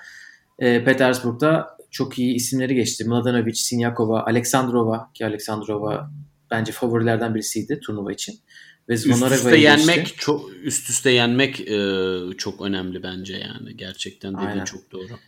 [0.59, 3.05] e, Petersburg'da çok iyi isimleri geçti.
[3.05, 6.11] Mladenovic, Sinyakova, Aleksandrova ki Aleksandrova
[6.51, 8.39] bence favorilerden birisiydi turnuva için.
[8.89, 10.17] Ve üst üste yenmek geçti.
[10.17, 11.77] çok üst üste yenmek e,
[12.37, 14.65] çok önemli bence yani gerçekten dediğin Aynen.
[14.65, 15.19] çok doğru.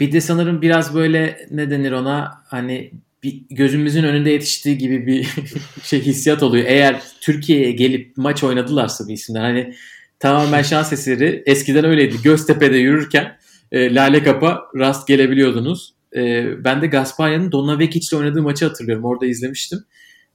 [0.00, 2.92] Bir de sanırım biraz böyle ne denir ona hani
[3.22, 5.28] bir gözümüzün önünde yetiştiği gibi bir
[5.82, 6.64] şey hissiyat oluyor.
[6.68, 9.74] Eğer Türkiye'ye gelip maç oynadılarsa bir isimler hani
[10.18, 12.16] tamamen şans eseri eskiden öyleydi.
[12.22, 13.39] Göztepe'de yürürken
[13.72, 15.94] e, Lale Kap'a rast gelebiliyordunuz.
[16.16, 19.04] E, ben de Gasparya'nın Donavekic ile oynadığı maçı hatırlıyorum.
[19.04, 19.78] Orada izlemiştim.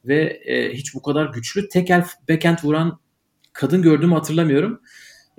[0.05, 2.99] Ve e, hiç bu kadar güçlü tekel backhand vuran
[3.53, 4.81] kadın gördüğümü hatırlamıyorum.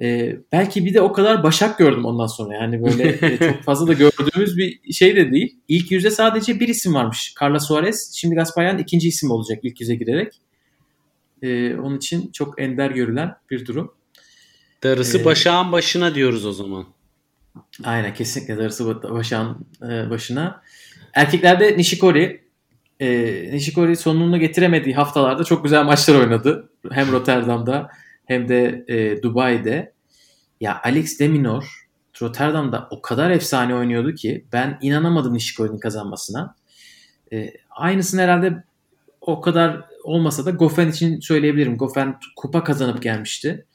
[0.00, 2.54] E, belki bir de o kadar başak gördüm ondan sonra.
[2.54, 5.58] Yani böyle e, çok fazla da gördüğümüz bir şey de değil.
[5.68, 7.34] İlk yüze sadece bir isim varmış.
[7.40, 8.12] Carla Suarez.
[8.14, 10.32] Şimdi Gasparyan ikinci isim olacak ilk yüze girerek.
[11.42, 13.94] E, onun için çok ender görülen bir durum.
[14.82, 16.86] Darısı ee, başağın başına diyoruz o zaman.
[17.84, 20.62] Aynen kesinlikle darısı başağın e, başına.
[21.14, 22.46] Erkeklerde Nishikori.
[23.00, 23.08] E,
[23.52, 26.70] Nishikori sonunu getiremediği haftalarda çok güzel maçlar oynadı.
[26.90, 27.88] Hem Rotterdam'da
[28.24, 29.92] hem de e, Dubai'de.
[30.60, 31.86] Ya Alex Deminor
[32.22, 36.56] Rotterdam'da o kadar efsane oynuyordu ki ben inanamadım Nishikori'nin kazanmasına.
[37.32, 38.64] E, aynısını herhalde
[39.20, 41.78] o kadar olmasa da Goffin için söyleyebilirim.
[41.78, 43.66] Goffin kupa kazanıp gelmişti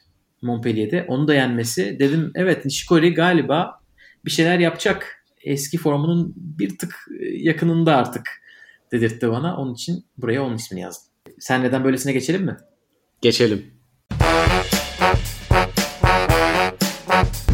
[0.42, 1.06] Montpellier'de.
[1.08, 2.00] Onu da yenmesi.
[2.00, 3.82] Dedim evet Nishikori galiba
[4.26, 5.24] bir şeyler yapacak.
[5.44, 8.42] Eski formunun bir tık e, yakınında artık
[8.92, 9.58] dedirtti bana.
[9.58, 11.12] Onun için buraya onun ismini yazdım.
[11.40, 12.58] Sen neden böylesine geçelim mi?
[13.22, 13.66] Geçelim.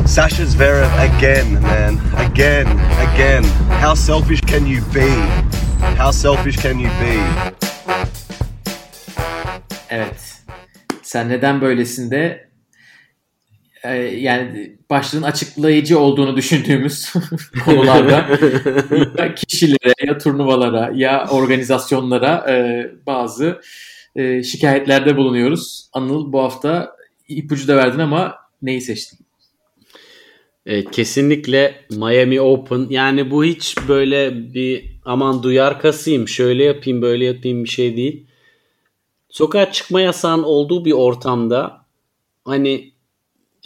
[0.08, 1.98] Sasha Zverev again, man.
[2.18, 2.68] Again,
[3.14, 3.44] again.
[3.82, 5.10] How selfish can you be?
[5.98, 7.18] How selfish can you be?
[9.90, 10.42] Evet.
[11.02, 12.47] Sen neden böylesinde
[13.96, 17.14] yani başlığın açıklayıcı olduğunu düşündüğümüz
[17.66, 18.28] konularda
[19.18, 23.62] ya kişilere ya turnuvalara ya organizasyonlara e, bazı
[24.16, 25.90] e, şikayetlerde bulunuyoruz.
[25.94, 26.96] Anıl bu hafta
[27.28, 29.20] ipucu da verdin ama neyi seçtin?
[30.66, 32.88] Evet, kesinlikle Miami Open.
[32.90, 38.26] Yani bu hiç böyle bir aman duyar kasayım, şöyle yapayım, böyle yapayım bir şey değil.
[39.30, 41.86] Sokağa çıkma yasağın olduğu bir ortamda
[42.46, 42.92] hani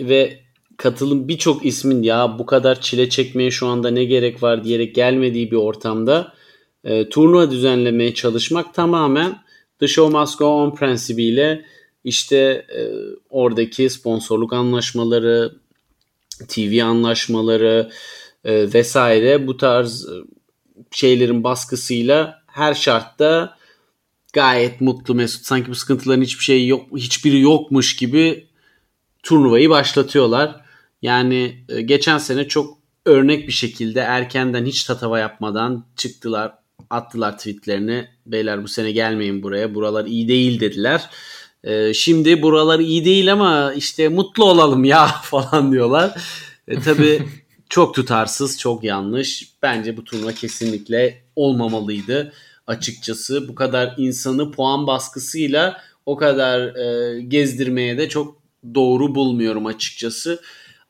[0.01, 0.39] ve
[0.77, 4.63] katılım birçok ismin ya bu kadar çile çekmeye şu anda ne gerek var?
[4.63, 6.33] diyerek gelmediği bir ortamda
[6.83, 9.43] e, turnuva düzenlemeye çalışmak tamamen
[9.79, 11.65] The Show Must Go On prensibiyle
[12.03, 12.81] işte e,
[13.29, 15.55] oradaki sponsorluk anlaşmaları,
[16.47, 17.91] TV anlaşmaları
[18.43, 20.15] e, vesaire bu tarz e,
[20.91, 23.57] şeylerin baskısıyla her şartta
[24.33, 28.47] gayet mutlu mesut sanki bu sıkıntıların hiçbir şey yok hiçbiri yokmuş gibi
[29.23, 30.61] turnuvayı başlatıyorlar.
[31.01, 36.53] Yani e, geçen sene çok örnek bir şekilde erkenden hiç tatava yapmadan çıktılar
[36.89, 38.07] attılar tweetlerini.
[38.25, 39.75] Beyler bu sene gelmeyin buraya.
[39.75, 41.09] Buralar iyi değil dediler.
[41.63, 46.21] Ee, şimdi buralar iyi değil ama işte mutlu olalım ya falan diyorlar.
[46.67, 47.23] E, tabii
[47.69, 49.51] çok tutarsız, çok yanlış.
[49.61, 52.33] Bence bu turnuva kesinlikle olmamalıydı
[52.67, 53.47] açıkçası.
[53.47, 58.40] Bu kadar insanı puan baskısıyla o kadar e, gezdirmeye de çok
[58.75, 60.41] doğru bulmuyorum açıkçası.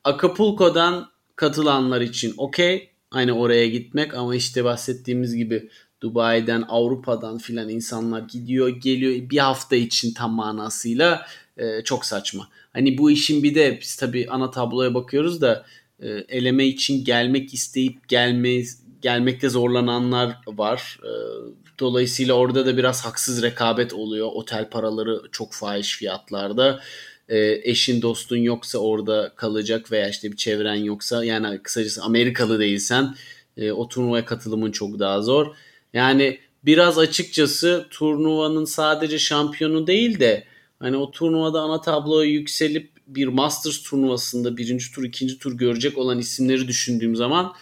[0.03, 2.89] Acapulco'dan katılanlar için okey.
[3.09, 5.69] Hani oraya gitmek ama işte bahsettiğimiz gibi
[6.01, 11.25] Dubai'den, Avrupa'dan filan insanlar gidiyor, geliyor bir hafta için tam manasıyla
[11.57, 12.49] e, çok saçma.
[12.73, 15.65] Hani bu işin bir de biz tabii ana tabloya bakıyoruz da
[15.99, 18.63] e, eleme için gelmek isteyip gelme
[19.01, 20.99] gelmekte zorlananlar var.
[21.03, 21.11] E,
[21.79, 24.27] dolayısıyla orada da biraz haksız rekabet oluyor.
[24.33, 26.81] Otel paraları çok fahiş fiyatlarda.
[27.29, 33.15] E, eşin dostun yoksa orada kalacak veya işte bir çevren yoksa yani kısacası Amerikalı değilsen
[33.57, 35.55] e, o turnuvaya katılımın çok daha zor.
[35.93, 40.43] Yani biraz açıkçası turnuvanın sadece şampiyonu değil de
[40.79, 46.19] hani o turnuvada ana tabloya yükselip bir Masters turnuvasında birinci tur ikinci tur görecek olan
[46.19, 47.53] isimleri düşündüğüm zaman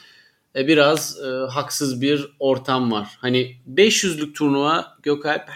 [0.56, 3.18] e, biraz e, haksız bir ortam var.
[3.18, 5.50] Hani 500'lük turnuva Gökalp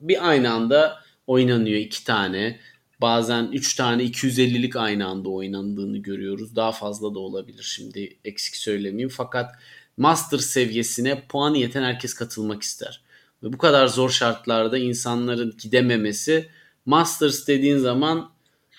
[0.00, 2.60] bir aynı anda oynanıyor iki tane.
[3.00, 6.56] Bazen 3 tane 250'lik aynı anda oynandığını görüyoruz.
[6.56, 9.08] Daha fazla da olabilir şimdi eksik söylemeyeyim.
[9.08, 9.54] Fakat
[9.96, 13.02] master seviyesine puanı yeten herkes katılmak ister.
[13.42, 16.48] Ve bu kadar zor şartlarda insanların gidememesi
[16.86, 18.30] Masters dediğin zaman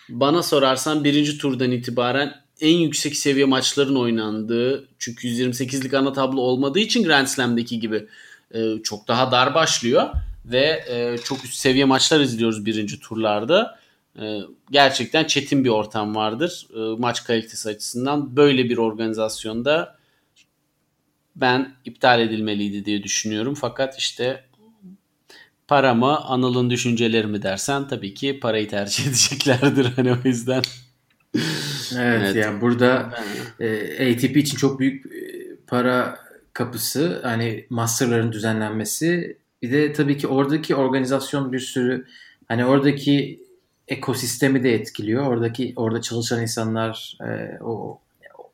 [0.10, 6.80] bana sorarsan birinci turdan itibaren en yüksek seviye maçların oynandığı çünkü 128'lik ana tablo olmadığı
[6.80, 8.08] için Grand Slam'deki gibi
[8.54, 10.10] e, çok daha dar başlıyor
[10.46, 13.80] ve e, çok üst seviye maçlar izliyoruz birinci turlarda.
[14.22, 14.40] E,
[14.72, 18.36] gerçekten çetin bir ortam vardır e, maç kalitesi açısından.
[18.36, 19.98] Böyle bir organizasyonda
[21.36, 23.54] ben iptal edilmeliydi diye düşünüyorum.
[23.54, 24.44] Fakat işte
[25.68, 30.62] para mı Anıl'ın düşünceleri mi dersen tabii ki parayı tercih edeceklerdir hani o yüzden.
[31.36, 32.36] Evet, evet.
[32.36, 33.14] yani burada
[33.60, 36.20] e, ATP için çok büyük e, para
[36.54, 42.06] kapısı hani masterların düzenlenmesi bir de tabii ki oradaki organizasyon bir sürü
[42.48, 43.47] hani oradaki
[43.88, 45.28] ekosistemi de etkiliyor.
[45.28, 48.00] Oradaki orada çalışan insanlar e, o,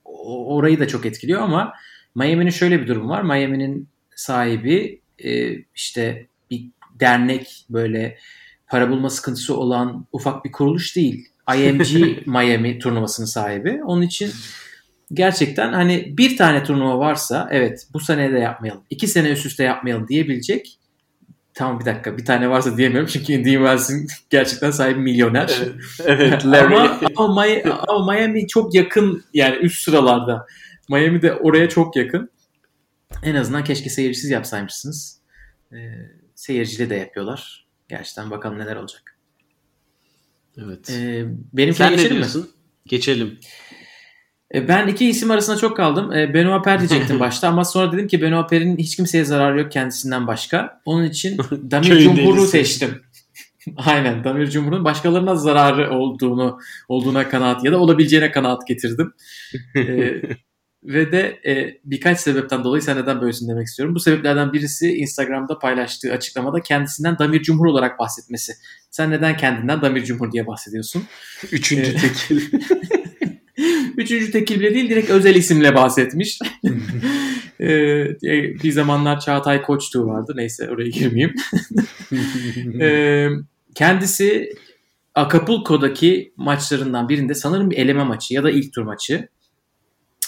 [0.06, 1.74] o orayı da çok etkiliyor ama
[2.16, 3.22] Miami'nin şöyle bir durumu var.
[3.22, 6.66] Miami'nin sahibi e, işte bir
[7.00, 8.18] dernek böyle
[8.68, 11.30] para bulma sıkıntısı olan ufak bir kuruluş değil.
[11.56, 11.88] IMG
[12.28, 13.84] Miami turnuvasının sahibi.
[13.84, 14.32] Onun için
[15.14, 18.84] gerçekten hani bir tane turnuva varsa evet bu sene de yapmayalım.
[18.90, 20.80] iki sene üst üste yapmayalım diyebilecek
[21.54, 25.52] Tamam bir dakika bir tane varsa diyemiyorum çünkü Indian Wells'in gerçekten sahibi milyoner.
[25.58, 25.76] Evet,
[26.06, 26.76] evet Larry.
[26.76, 30.46] ama, ama, Miami, ama Miami çok yakın yani üst sıralarda.
[30.90, 32.30] Miami de oraya çok yakın.
[33.24, 35.20] En azından keşke seyircisiz yapsaymışsınız.
[35.74, 35.78] Ee,
[36.36, 37.68] seyircili de yapıyorlar.
[37.90, 39.18] Gerçekten bakalım neler olacak.
[40.58, 40.90] Evet.
[40.90, 42.42] Ee, benim Sen diyorsun?
[42.42, 42.48] Mi?
[42.86, 43.40] Geçelim.
[44.54, 46.14] E, ben iki isim arasında çok kaldım.
[46.14, 49.72] E, Benoit Per diyecektim başta ama sonra dedim ki Benoit Per'in hiç kimseye zararı yok
[49.72, 50.82] kendisinden başka.
[50.86, 51.38] Onun için
[51.72, 53.02] Damir Cumhur'u seçtim.
[53.78, 59.14] Aynen Damir Cumhur'un başkalarına zararı olduğunu olduğuna kanaat ya da olabileceğine kanaat getirdim.
[59.76, 60.22] ee,
[60.84, 63.96] ve de e, birkaç sebepten dolayı sen neden böylesin demek istiyorum.
[63.96, 68.54] Bu sebeplerden birisi Instagram'da paylaştığı açıklamada kendisinden Damir Cumhur olarak bahsetmesi.
[68.92, 71.04] Sen neden kendinden Damir Cumhur diye bahsediyorsun?
[71.52, 72.60] Üçüncü ee, tekil.
[73.98, 76.40] Üçüncü tekil bile değil direkt özel isimle bahsetmiş.
[77.62, 78.06] ee,
[78.64, 80.34] bir zamanlar Çağatay Koçtuğ vardı.
[80.36, 81.34] Neyse oraya girmeyeyim.
[82.82, 83.30] ee,
[83.76, 84.54] kendisi
[85.16, 89.28] Acapulco'daki maçlarından birinde sanırım bir eleme maçı ya da ilk tur maçı.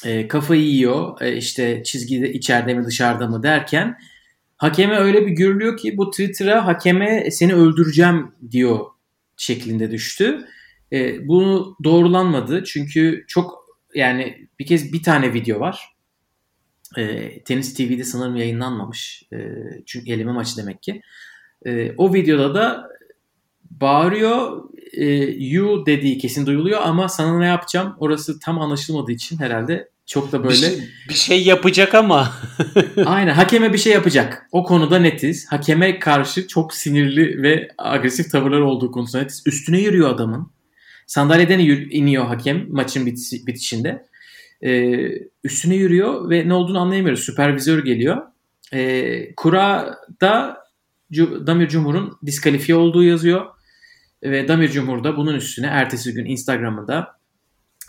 [0.05, 3.97] E, kafayı yiyor e, işte çizgide içeride mi dışarıda mı derken
[4.57, 8.79] hakeme öyle bir görülüyor ki bu Twitter'a hakeme seni öldüreceğim diyor
[9.37, 10.45] şeklinde düştü.
[10.93, 13.65] E, bunu doğrulanmadı çünkü çok
[13.95, 15.95] yani bir kez bir tane video var.
[16.97, 19.23] E, Tenis TV'de sanırım yayınlanmamış.
[19.33, 19.37] E,
[19.85, 21.01] çünkü eleme maçı demek ki.
[21.65, 22.89] E, o videoda da
[23.81, 24.63] bağırıyor
[24.93, 25.05] e,
[25.45, 30.43] you dediği kesin duyuluyor ama sana ne yapacağım orası tam anlaşılmadığı için herhalde çok da
[30.43, 30.79] böyle bir şey,
[31.09, 32.33] bir şey yapacak ama
[33.05, 38.59] aynen hakeme bir şey yapacak o konuda netiz hakeme karşı çok sinirli ve agresif tavırlar
[38.59, 40.51] olduğu konusunda netiz üstüne yürüyor adamın
[41.07, 43.05] Sandalyeden iniyor hakem maçın
[43.47, 44.05] bitişinde.
[44.61, 45.09] Ee,
[45.43, 47.23] üstüne yürüyor ve ne olduğunu anlayamıyoruz.
[47.23, 48.21] Süpervizör geliyor.
[48.73, 50.57] Ee, kurada
[51.47, 53.45] Damir Cumhur'un diskalifiye olduğu yazıyor.
[54.23, 57.07] Ve Damir Cumhur da bunun üstüne ertesi gün Instagram'ında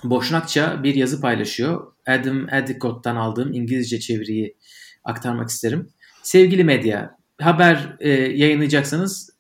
[0.05, 1.93] boşnakça bir yazı paylaşıyor.
[2.07, 4.57] Adam Edicott'tan aldığım İngilizce çeviriyi
[5.05, 5.89] aktarmak isterim.
[6.23, 9.31] Sevgili medya, haber e, yayınlayacaksanız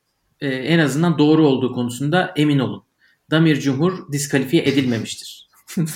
[0.40, 2.85] e, en azından doğru olduğu konusunda emin olun.
[3.30, 5.48] Damir Cumhur diskalifiye edilmemiştir.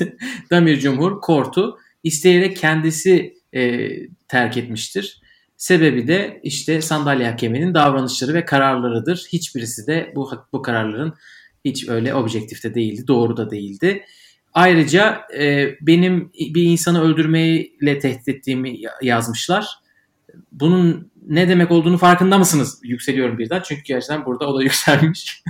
[0.51, 3.89] Damir Cumhur kortu isteyerek kendisi e,
[4.29, 5.21] terk etmiştir.
[5.57, 9.29] Sebebi de işte sandalye hakeminin davranışları ve kararlarıdır.
[9.33, 11.15] Hiçbirisi de bu bu kararların
[11.65, 14.05] hiç öyle objektifte değildi, doğru da değildi.
[14.53, 19.67] Ayrıca e, benim bir insanı öldürmeyle tehdit ettiğimi yazmışlar.
[20.53, 22.81] Bunun ne demek olduğunu farkında mısınız?
[22.83, 25.43] Yükseliyorum birden çünkü gerçekten burada o da yükselmiş.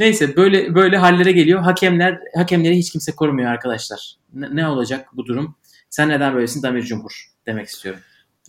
[0.00, 1.60] Neyse böyle böyle hallere geliyor.
[1.60, 4.14] Hakemler hakemleri hiç kimse korumuyor arkadaşlar.
[4.34, 5.56] Ne, ne olacak bu durum?
[5.90, 8.00] Sen neden böylesin Damir Cumhur demek istiyorum.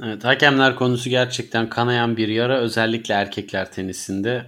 [0.03, 4.45] Evet hakemler konusu gerçekten kanayan bir yara özellikle erkekler tenisinde.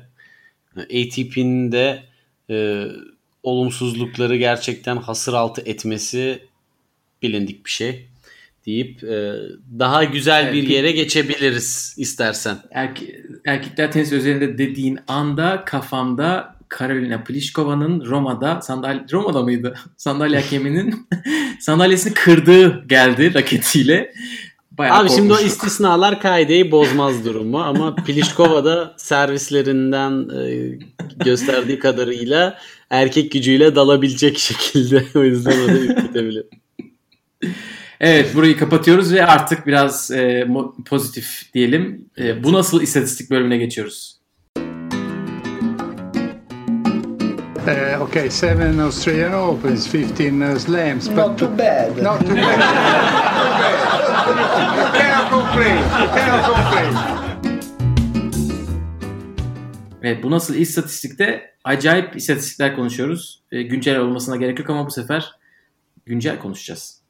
[0.78, 2.03] ATP'nin de
[2.49, 2.86] e,
[3.43, 6.47] olumsuzlukları gerçekten hasır altı etmesi
[7.21, 8.09] bilindik bir şey
[8.66, 9.34] deyip e,
[9.80, 12.57] daha güzel Erkek, bir yere geçebiliriz istersen.
[12.72, 19.76] Erke, erkekler tenis özelinde dediğin anda kafamda Karolina Pliškova'nın Roma'da sandalye Roma'da mıydı?
[19.97, 21.07] Sandalye hakeminin
[21.59, 24.13] sandalyesini kırdığı geldi raketiyle.
[24.72, 30.78] Bayağı Abi şimdi o istisnalar kaideyi bozmaz durumu ama Pliškova da servislerinden e,
[31.26, 32.59] gösterdiği kadarıyla
[32.89, 36.45] erkek gücüyle dalabilecek şekilde o yüzden o da ürketebilir.
[38.00, 40.48] Evet burayı kapatıyoruz ve artık biraz e,
[40.86, 42.10] pozitif diyelim.
[42.18, 44.16] E, bu nasıl istatistik bölümüne geçiyoruz.
[47.68, 51.10] Uh, okay, seven Australian Opens, 15 uh, slams.
[51.10, 52.04] Not too bad.
[52.04, 52.38] Not too bad.
[54.78, 55.78] you cannot complain.
[55.78, 56.96] You cannot complain.
[60.04, 63.43] Evet bu nasıl istatistikte acayip istatistikler konuşuyoruz.
[63.52, 65.32] E, güncel olmasına gerek yok ama bu sefer
[66.06, 67.05] güncel konuşacağız.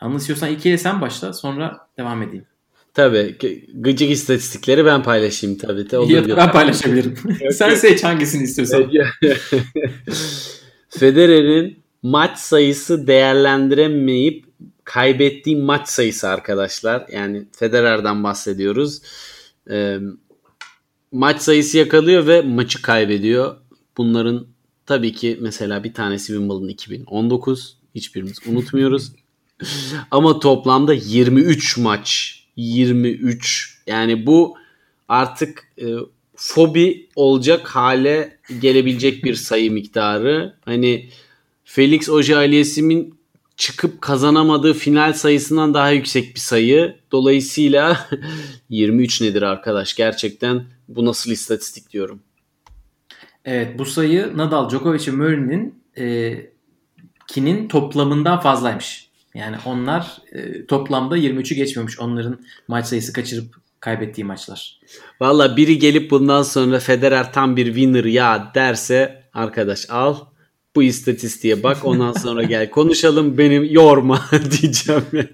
[0.00, 2.46] Anıl istiyorsan ilkiye sen başla sonra devam edeyim.
[2.94, 3.36] Tabii
[3.74, 5.90] gıcık istatistikleri ben paylaşayım tabii.
[5.90, 6.36] De, olur diyor.
[6.36, 7.16] ben paylaşabilirim.
[7.52, 8.90] sen seç hangisini istiyorsan.
[10.88, 14.44] Federer'in maç sayısı değerlendiremeyip
[14.84, 17.06] kaybettiği maç sayısı arkadaşlar.
[17.12, 19.02] Yani Federer'den bahsediyoruz.
[19.70, 19.98] Ee,
[21.12, 23.56] maç sayısı yakalıyor ve maçı kaybediyor.
[23.96, 24.46] Bunların
[24.86, 27.76] tabii ki mesela bir tanesi Wimbledon 2019.
[27.94, 29.12] Hiçbirimiz unutmuyoruz.
[30.10, 32.36] Ama toplamda 23 maç.
[32.56, 33.82] 23.
[33.86, 34.56] Yani bu
[35.08, 35.86] artık e,
[36.36, 40.56] fobi olacak hale gelebilecek bir sayı miktarı.
[40.64, 41.08] Hani
[41.64, 43.14] Felix Auger-Aliassime'in
[43.56, 46.96] çıkıp kazanamadığı final sayısından daha yüksek bir sayı.
[47.12, 48.08] Dolayısıyla
[48.68, 49.96] 23 nedir arkadaş?
[49.96, 52.20] Gerçekten bu nasıl istatistik diyorum.
[53.44, 56.36] Evet bu sayı Nadal, Djokovic ve Murray'nin e,
[57.26, 59.09] kinin toplamından fazlaymış.
[59.34, 64.80] Yani onlar e, toplamda 23'ü geçmemiş onların maç sayısı kaçırıp kaybettiği maçlar.
[65.20, 70.16] Valla biri gelip bundan sonra Federer tam bir winner ya derse arkadaş al
[70.76, 74.20] bu istatistiğe bak ondan sonra gel konuşalım benim yorma
[74.60, 75.04] diyeceğim.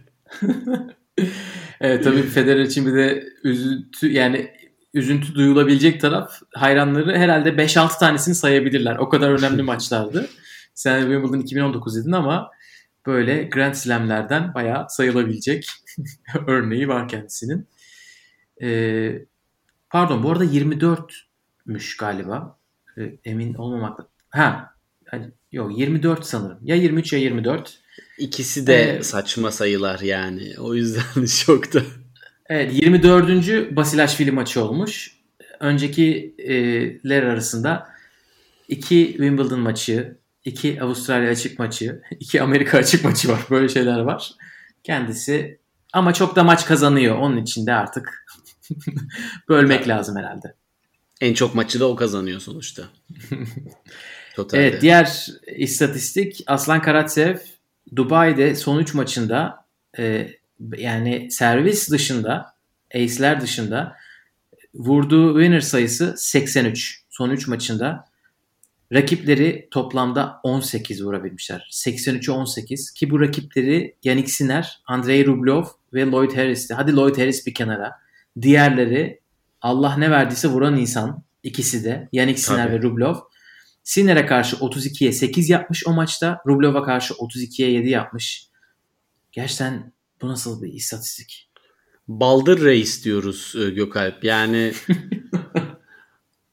[1.80, 4.50] Evet tabii Federer için bir de üzüntü yani
[4.94, 8.96] üzüntü duyulabilecek taraf hayranları herhalde 5-6 tanesini sayabilirler.
[8.96, 10.28] O kadar önemli maçlardı.
[10.74, 12.50] Sen Wimbledon 2019 dedin ama
[13.06, 15.68] böyle Grand Slam'lerden bayağı sayılabilecek
[16.46, 17.68] örneği var kendisinin.
[18.62, 19.24] Ee,
[19.90, 22.58] pardon bu arada 24'müş galiba.
[22.98, 24.08] Ee, emin olmamakla.
[24.30, 24.74] Ha
[25.12, 26.58] yani, yok 24 sanırım.
[26.62, 27.78] Ya 23 ya 24.
[28.18, 29.06] İkisi de Evet.
[29.06, 30.54] saçma sayılar yani.
[30.58, 31.82] O yüzden şokta.
[32.48, 33.76] Evet 24.
[33.76, 35.16] Basilashvili maçı olmuş.
[35.60, 37.88] Öncekiler arasında
[38.68, 40.16] iki Wimbledon maçı,
[40.46, 43.40] iki Avustralya açık maçı, iki Amerika açık maçı var.
[43.50, 44.30] Böyle şeyler var.
[44.84, 45.58] Kendisi
[45.92, 47.16] ama çok da maç kazanıyor.
[47.16, 48.26] Onun için de artık
[49.48, 50.54] bölmek lazım herhalde.
[51.20, 52.82] En çok maçı da o kazanıyor sonuçta.
[54.34, 54.66] Totalde.
[54.66, 55.26] Evet diğer
[55.56, 57.36] istatistik Aslan Karatsev
[57.96, 59.64] Dubai'de son 3 maçında
[59.98, 60.28] e,
[60.76, 62.54] yani servis dışında
[62.94, 63.96] ace'ler dışında
[64.74, 68.04] vurduğu winner sayısı 83 son 3 maçında.
[68.92, 71.68] Rakipleri toplamda 18 vurabilmişler.
[71.72, 76.74] 83'e 18 ki bu rakipleri Yannick Sinner, Andrei Rublev ve Lloyd Harris'ti.
[76.74, 77.92] Hadi Lloyd Harris bir kenara.
[78.42, 79.20] Diğerleri
[79.62, 81.24] Allah ne verdiyse vuran insan.
[81.42, 82.78] ikisi de Yannick Sinner Tabii.
[82.78, 83.14] ve Rublev.
[83.84, 86.40] Sinner'e karşı 32'ye 8 yapmış o maçta.
[86.46, 88.48] Rublev'a karşı 32'ye 7 yapmış.
[89.32, 91.50] Gerçekten bu nasıl bir istatistik?
[92.08, 94.24] Baldır Reis diyoruz e, Gökalp.
[94.24, 94.72] Yani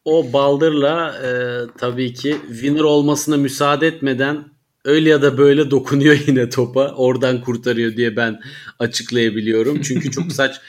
[0.06, 1.30] o Baldır'la e,
[1.78, 4.46] tabii ki winner olmasına müsaade etmeden
[4.86, 6.88] öyle ya da böyle dokunuyor yine topa.
[6.88, 8.40] Oradan kurtarıyor diye ben
[8.80, 9.82] açıklayabiliyorum.
[9.82, 10.62] Çünkü çok saç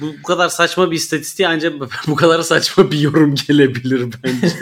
[0.00, 1.74] bu, bu kadar saçma bir istatistiğe ancak
[2.06, 4.56] bu kadar saçma bir yorum gelebilir bence.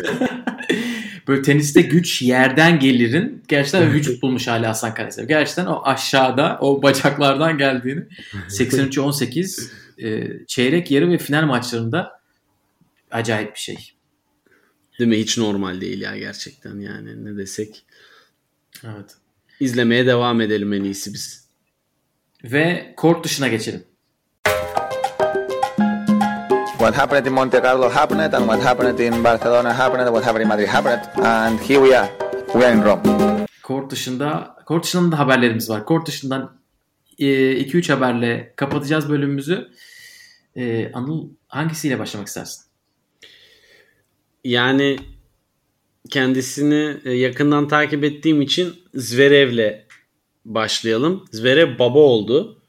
[1.29, 5.29] Böyle teniste güç yerden gelirin gerçekten vücut bulmuş hali Hasan Karasev.
[5.29, 8.03] Gerçekten o aşağıda o bacaklardan geldiğini
[8.49, 12.21] 83'e 18 e, çeyrek yarı ve final maçlarında
[13.11, 13.98] acayip bir şey.
[14.99, 15.19] Değil mi?
[15.19, 17.85] Hiç normal değil ya gerçekten yani ne desek.
[18.85, 19.17] Evet.
[19.61, 21.49] İzlemeye devam edelim en iyisi biz.
[22.45, 23.85] Ve kort dışına geçelim.
[26.71, 30.49] What happened in Monte Carlo happened, and what happened in Barcelona happened, what happened in
[30.49, 32.09] Madrid happened, and here we are.
[32.53, 33.47] We are in Rome.
[33.63, 35.85] Kort dışında kort dışından da haberlerimiz var.
[35.85, 36.59] Kort dışından
[37.19, 39.69] 2-3 haberle kapatacağız bölümümüzü.
[40.57, 42.68] E, Anıl hangisiyle başlamak istersin?
[44.45, 44.97] Yani
[46.11, 49.85] kendisini e, yakından takip ettiğim için Zverev'le
[50.45, 51.25] başlayalım.
[51.33, 52.63] Zverev baba oldu.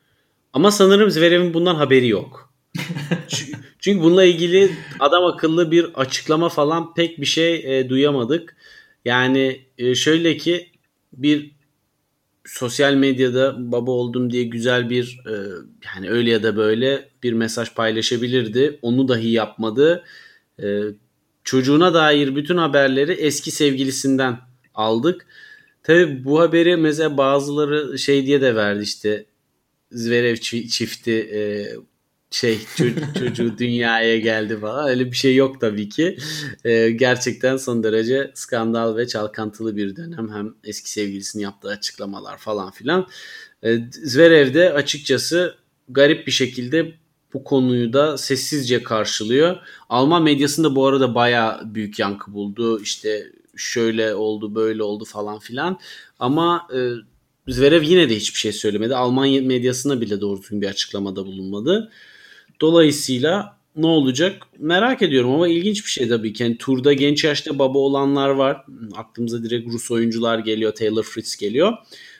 [0.54, 2.54] Ama sanırım Zverev'in bundan haberi yok.
[3.28, 8.56] Çünkü- Çünkü bununla ilgili adam akıllı bir açıklama falan pek bir şey e, duyamadık.
[9.06, 10.70] Yani e, şöyle ki
[11.14, 11.52] bir
[12.46, 15.32] sosyal medyada baba oldum diye güzel bir e,
[15.96, 18.80] yani öyle ya da böyle bir mesaj paylaşabilirdi.
[18.82, 20.04] Onu dahi yapmadı.
[20.64, 20.82] E,
[21.50, 24.38] çocuğuna dair bütün haberleri eski sevgilisinden
[24.76, 25.26] aldık.
[25.84, 29.26] Tabi bu haberi mesela bazıları şey diye de verdi işte
[29.92, 31.42] Zverev çi- çifti e,
[32.32, 32.60] şey
[33.20, 36.18] çocuğu dünyaya geldi falan öyle bir şey yok tabii ki.
[36.66, 40.34] Ee, gerçekten son derece skandal ve çalkantılı bir dönem.
[40.34, 43.08] Hem eski sevgilisinin yaptığı açıklamalar falan filan.
[43.64, 45.56] Ee, Zverev de açıkçası
[45.90, 46.94] garip bir şekilde
[47.34, 49.58] bu konuyu da sessizce karşılıyor.
[49.90, 52.82] Alman medyasında bu arada baya büyük yankı buldu.
[52.82, 55.80] İşte şöyle oldu böyle oldu falan filan.
[56.20, 56.80] Ama e,
[57.48, 58.96] Zverev yine de hiçbir şey söylemedi.
[58.96, 61.92] Alman medyasına bile doğru düzgün bir açıklamada bulunmadı.
[62.62, 66.44] Dolayısıyla ne olacak merak ediyorum ama ilginç bir şey tabii ki.
[66.44, 68.66] Yani turda genç yaşta baba olanlar var.
[68.96, 70.76] Aklımıza direkt Rus oyuncular geliyor.
[70.76, 71.74] Taylor Fritz geliyor.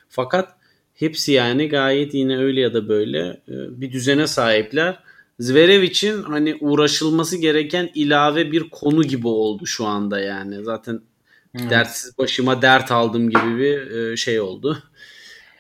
[0.10, 0.59] Fakat
[1.00, 5.00] hepsi yani gayet yine öyle ya da böyle e, bir düzene sahipler.
[5.40, 10.64] Zverev için hani uğraşılması gereken ilave bir konu gibi oldu şu anda yani.
[10.64, 11.02] Zaten
[11.60, 11.70] evet.
[11.70, 14.84] dertsiz başıma dert aldım gibi bir e, şey oldu.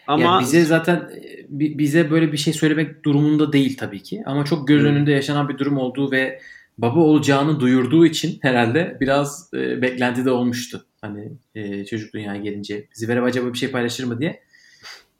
[0.08, 4.24] Ama yani bize zaten e, bize böyle bir şey söylemek durumunda değil tabii ki.
[4.26, 6.42] Ama çok göz önünde yaşanan bir durum olduğu ve
[6.78, 10.86] baba olacağını duyurduğu için herhalde biraz e, beklenti de olmuştu.
[11.02, 14.49] Hani e, çocuk dünyaya gelince Zverev acaba bir şey paylaşır mı diye.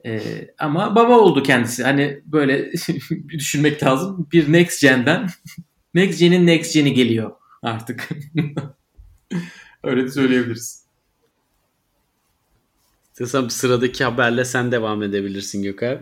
[0.06, 0.20] E,
[0.58, 1.84] ama baba oldu kendisi.
[1.84, 2.72] Hani böyle
[3.28, 4.28] düşünmek lazım.
[4.32, 5.28] Bir Next Gen'den
[5.94, 7.30] Next Gen'in Next Gen'i geliyor
[7.62, 8.08] artık.
[9.84, 10.84] Öyle de söyleyebiliriz.
[13.10, 16.00] İstiyorsan sıradaki haberle sen devam edebilirsin Gökhan.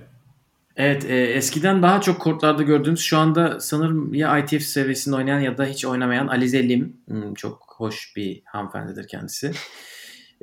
[0.77, 5.59] Evet e, eskiden daha çok kortlarda gördüğümüz şu anda sanırım ya ITF seviyesinde oynayan ya
[5.59, 6.97] da hiç oynamayan Alize Lim.
[7.09, 9.53] Hmm, çok hoş bir hanımefendidir kendisi.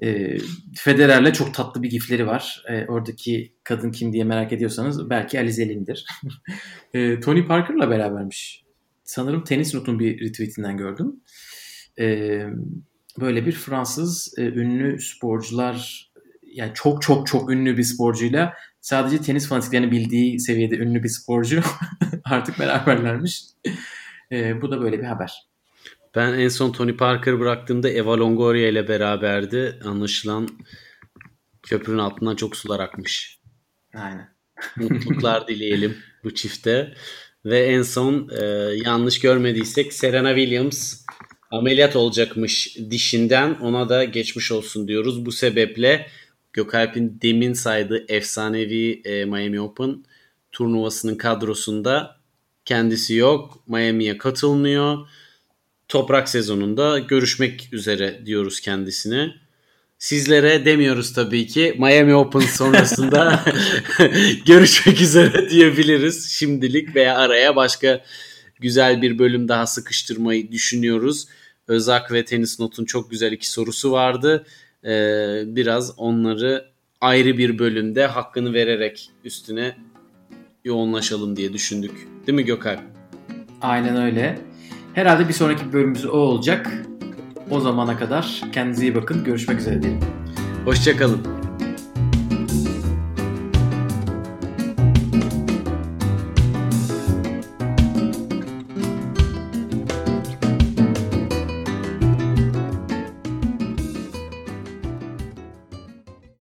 [0.04, 0.38] E,
[0.76, 2.64] Federer'le çok tatlı bir gifleri var.
[2.70, 6.06] E, oradaki kadın kim diye merak ediyorsanız belki Alize Lim'dir.
[6.94, 8.64] e, Tony Parker'la berabermiş.
[9.04, 11.24] Sanırım tenis notun bir retweetinden gördüm.
[12.00, 12.40] E,
[13.20, 16.12] böyle bir Fransız e, ünlü sporcular
[16.44, 21.62] yani çok çok çok ünlü bir sporcuyla sadece tenis fanatiklerinin bildiği seviyede ünlü bir sporcu
[22.24, 23.44] artık beraberlermiş.
[24.32, 25.55] E, bu da böyle bir haber.
[26.16, 29.80] Ben en son Tony Parker bıraktığımda Eva Longoria ile beraberdi.
[29.84, 30.50] Anlaşılan
[31.64, 33.40] köprünün altından çok sular akmış.
[33.94, 34.30] Aynen.
[34.76, 36.94] Mutluluklar dileyelim bu çifte.
[37.46, 38.46] Ve en son e,
[38.86, 41.06] yanlış görmediysek Serena Williams
[41.52, 43.54] ameliyat olacakmış dişinden.
[43.54, 45.26] Ona da geçmiş olsun diyoruz.
[45.26, 46.08] Bu sebeple
[46.54, 50.04] Gökalp'in demin saydığı efsanevi e, Miami Open
[50.52, 52.18] turnuvasının kadrosunda
[52.66, 53.64] kendisi yok.
[53.68, 55.08] Miami'ye katılmıyor.
[55.88, 59.34] Toprak sezonunda görüşmek üzere diyoruz kendisine.
[60.00, 61.76] Sizlere demiyoruz tabii ki.
[61.80, 63.46] Miami Open sonrasında
[64.46, 68.04] görüşmek üzere diyebiliriz şimdilik veya araya başka
[68.60, 71.28] güzel bir bölüm daha sıkıştırmayı düşünüyoruz.
[71.68, 74.46] Özak ve Tenis Not'un çok güzel iki sorusu vardı
[74.84, 74.90] e,
[75.46, 76.66] biraz onları
[77.02, 79.76] ayrı bir bölümde hakkını vererek üstüne
[80.66, 82.08] yoğunlaşalım diye düşündük.
[82.28, 82.78] Değil mi Gökhan?
[83.62, 84.40] Aynen öyle.
[84.96, 86.72] Herhalde bir sonraki bölümümüz o olacak.
[87.52, 89.24] O zamana kadar kendinize iyi bakın.
[89.24, 90.00] Görüşmek üzere diyelim.
[90.66, 91.45] Hoşçakalın.